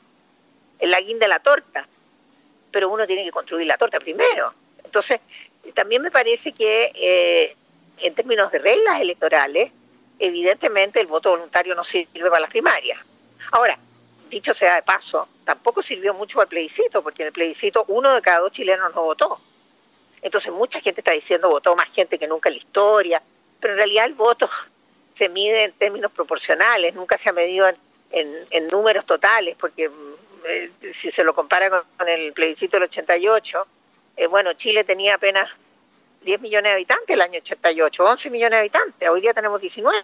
el 0.80 0.90
la 0.90 1.00
guinda 1.00 1.26
de 1.26 1.30
la 1.30 1.40
torta, 1.40 1.88
pero 2.72 2.90
uno 2.90 3.06
tiene 3.06 3.24
que 3.24 3.30
construir 3.30 3.68
la 3.68 3.78
torta 3.78 4.00
primero. 4.00 4.52
Entonces, 4.84 5.20
también 5.76 6.02
me 6.02 6.10
parece 6.10 6.54
que 6.54 6.92
eh, 6.96 7.56
en 8.00 8.16
términos 8.16 8.52
de 8.52 8.58
reglas 8.58 9.00
electorales, 9.00 9.72
evidentemente 10.18 11.02
el 11.02 11.06
voto 11.06 11.30
voluntario 11.30 11.76
no 11.76 11.84
sirve 11.84 12.30
para 12.30 12.40
las 12.40 12.50
primarias. 12.50 12.98
Ahora, 13.52 13.78
dicho 14.28 14.56
sea 14.56 14.74
de 14.74 14.82
paso, 14.82 15.30
tampoco 15.46 15.84
sirvió 15.84 16.16
mucho 16.16 16.42
al 16.42 16.48
plebiscito, 16.48 17.04
porque 17.04 17.22
en 17.22 17.28
el 17.28 17.34
plebiscito 17.34 17.86
uno 17.90 18.16
de 18.16 18.24
cada 18.24 18.40
dos 18.40 18.52
chilenos 18.52 18.92
no 18.96 19.04
votó. 19.04 19.40
Entonces 20.24 20.52
mucha 20.52 20.82
gente 20.82 21.02
está 21.02 21.12
diciendo 21.12 21.48
votó 21.48 21.76
más 21.76 21.94
gente 21.94 22.18
que 22.18 22.28
nunca 22.28 22.50
en 22.50 22.56
la 22.56 22.60
historia, 22.60 23.22
pero 23.60 23.74
en 23.74 23.78
realidad 23.78 24.06
el 24.06 24.16
voto 24.16 24.50
se 25.14 25.30
mide 25.30 25.66
en 25.66 25.72
términos 25.74 26.12
proporcionales, 26.12 26.94
nunca 26.96 27.18
se 27.18 27.30
ha 27.30 27.34
medido 27.34 27.68
en, 28.12 28.68
números 28.72 29.06
totales, 29.06 29.56
porque 29.60 29.90
eh, 30.46 30.72
si 30.94 31.12
se 31.12 31.24
lo 31.24 31.34
compara 31.34 31.70
con, 31.70 32.08
el 32.08 32.34
plebiscito 32.34 32.78
del 32.78 32.84
88, 32.84 33.68
eh, 34.18 34.28
bueno, 34.28 34.54
Chile 34.54 34.84
tenía 34.84 35.16
apenas 35.16 35.50
10 36.22 36.42
millones 36.42 36.72
de 36.72 36.74
habitantes 36.74 37.10
el 37.10 37.22
año 37.22 37.40
88, 37.40 38.04
11 38.04 38.30
millones 38.30 38.52
de 38.52 38.60
habitantes, 38.60 39.10
hoy 39.10 39.22
día 39.22 39.34
tenemos 39.34 39.62
19, 39.62 40.04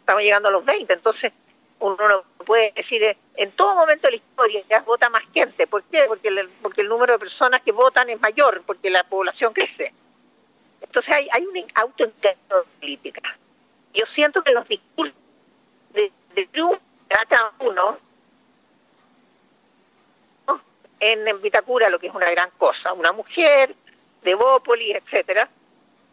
estamos 0.00 0.22
llegando 0.22 0.48
a 0.48 0.52
los 0.52 0.64
20, 0.64 0.92
entonces 0.92 1.32
uno 1.80 2.08
no 2.08 2.24
puede 2.44 2.72
decir, 2.72 3.02
eh, 3.02 3.16
en 3.36 3.52
todo 3.52 3.74
momento 3.74 4.06
de 4.06 4.12
la 4.12 4.16
historia 4.16 4.62
ya 4.68 4.80
vota 4.80 5.10
más 5.10 5.24
gente, 5.32 5.66
¿por 5.66 5.82
qué? 5.84 6.04
Porque 6.06 6.28
el, 6.28 6.88
número 6.88 7.14
de 7.14 7.18
personas 7.18 7.62
que 7.62 7.72
votan 7.72 8.08
es 8.10 8.20
mayor, 8.20 8.62
porque 8.66 8.90
la 8.90 9.04
población 9.04 9.52
crece. 9.52 9.92
Entonces 10.80 11.14
hay, 11.14 11.28
hay 11.32 11.46
un 11.46 11.66
autoengaño 11.74 12.38
de 12.48 12.80
política. 12.80 13.38
Yo 13.94 14.06
siento 14.06 14.42
que 14.42 14.52
los 14.52 14.68
discursos 14.68 15.14
de, 15.92 16.12
de 16.34 16.48
cada 17.08 17.52
uno 17.60 17.98
en, 21.00 21.42
Vitacura, 21.42 21.88
lo 21.90 21.98
que 21.98 22.06
es 22.06 22.14
una 22.14 22.30
gran 22.30 22.50
cosa, 22.52 22.92
una 22.92 23.12
mujer 23.12 23.74
de 24.22 24.34
Bópolis, 24.34 24.96
etcétera, 24.96 25.48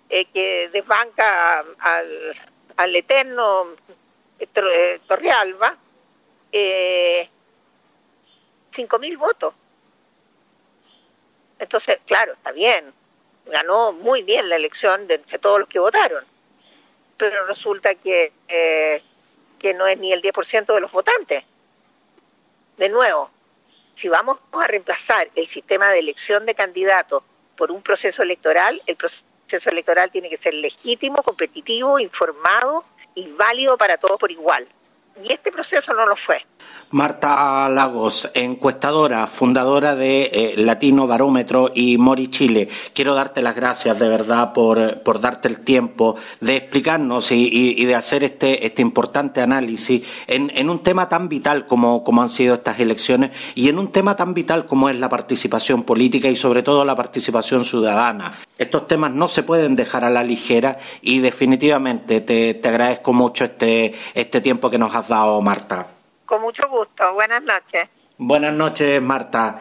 eh, 0.10 0.26
que 0.26 0.70
desbanca 0.70 1.60
al, 1.80 2.36
al 2.76 2.96
eterno 2.96 3.68
eh, 4.40 4.48
eh, 4.54 5.00
Torrealba, 5.08 5.78
eh, 6.52 7.30
5.000 8.74 9.18
votos. 9.18 9.54
Entonces, 11.60 12.00
claro, 12.06 12.34
está 12.34 12.52
bien, 12.52 12.92
ganó 13.46 13.92
muy 13.94 14.24
bien 14.24 14.50
la 14.50 14.56
elección 14.56 15.08
de 15.08 15.16
entre 15.16 15.40
todos 15.40 15.60
los 15.60 15.70
que 15.70 15.80
votaron, 15.80 16.26
pero 17.22 17.46
resulta 17.46 17.94
que, 17.94 18.34
eh, 18.48 19.04
que 19.60 19.76
no 19.76 19.86
es 19.86 19.96
ni 20.00 20.12
el 20.12 20.24
10% 20.24 20.74
de 20.74 20.82
los 20.82 20.92
votantes. 20.92 21.44
De 22.78 22.90
nuevo, 22.90 23.30
si 23.94 24.10
vamos 24.10 24.40
a 24.54 24.66
reemplazar 24.66 25.30
el 25.36 25.46
sistema 25.46 25.90
de 25.90 26.00
elección 26.00 26.48
de 26.48 26.56
candidatos 26.56 27.22
por 27.56 27.72
un 27.72 27.84
proceso 27.84 28.24
electoral, 28.24 28.82
el 28.88 28.96
proceso 28.96 29.70
electoral 29.70 30.10
tiene 30.10 30.30
que 30.30 30.38
ser 30.38 30.56
legítimo, 30.56 31.22
competitivo, 31.22 32.00
informado 32.00 32.86
y 33.14 33.28
válido 33.28 33.78
para 33.78 33.98
todos 33.98 34.18
por 34.18 34.32
igual. 34.32 34.68
Y 35.24 35.32
este 35.32 35.52
proceso 35.52 35.94
no 35.94 36.06
lo 36.06 36.16
fue. 36.16 36.38
Marta 36.92 37.70
Lagos, 37.70 38.30
encuestadora, 38.34 39.26
fundadora 39.26 39.96
de 39.96 40.24
eh, 40.24 40.54
Latino 40.58 41.08
Barómetro 41.08 41.72
y 41.74 41.98
Mori 41.98 42.28
Chile. 42.30 42.68
Quiero 42.94 43.16
darte 43.16 43.42
las 43.42 43.56
gracias 43.56 43.98
de 43.98 44.10
verdad 44.10 44.52
por, 44.52 45.02
por 45.02 45.22
darte 45.22 45.48
el 45.48 45.62
tiempo 45.62 46.18
de 46.42 46.58
explicarnos 46.58 47.32
y, 47.32 47.86
de 47.86 47.96
hacer 47.96 48.26
este, 48.26 48.66
este 48.66 48.82
importante 48.82 49.42
análisis 49.42 50.06
en, 50.28 50.52
en, 50.54 50.70
un 50.70 50.84
tema 50.84 51.08
tan 51.08 51.30
vital 51.30 51.66
como, 51.66 52.04
como 52.04 52.22
han 52.22 52.30
sido 52.30 52.56
estas 52.56 52.80
elecciones 52.80 53.32
y 53.56 53.70
en 53.70 53.80
un 53.80 53.92
tema 53.92 54.18
tan 54.18 54.34
vital 54.34 54.66
como 54.66 54.90
es 54.90 54.98
la 54.98 55.08
participación 55.08 55.84
política 55.84 56.28
y 56.28 56.36
sobre 56.36 56.62
todo 56.62 56.84
la 56.84 56.96
participación 56.96 57.64
ciudadana. 57.64 58.34
Estos 58.62 58.88
temas 58.88 59.12
no 59.12 59.28
se 59.28 59.42
pueden 59.42 59.76
dejar 59.76 60.06
a 60.06 60.10
la 60.12 60.24
ligera 60.24 60.78
y 61.02 61.20
definitivamente 61.20 62.22
te, 62.22 62.54
te 62.54 62.70
agradezco 62.70 63.12
mucho 63.12 63.46
este, 63.46 63.96
este 64.14 64.40
tiempo 64.40 64.70
que 64.70 64.78
nos 64.78 64.94
has 64.94 65.08
dado, 65.08 65.42
Marta. 65.42 65.88
Con 66.28 66.44
mucho 66.44 66.70
gusto. 66.70 67.12
Buenas 67.16 67.42
noches. 67.42 67.90
Buenas 68.20 68.54
noches, 68.54 69.02
Marta. 69.02 69.58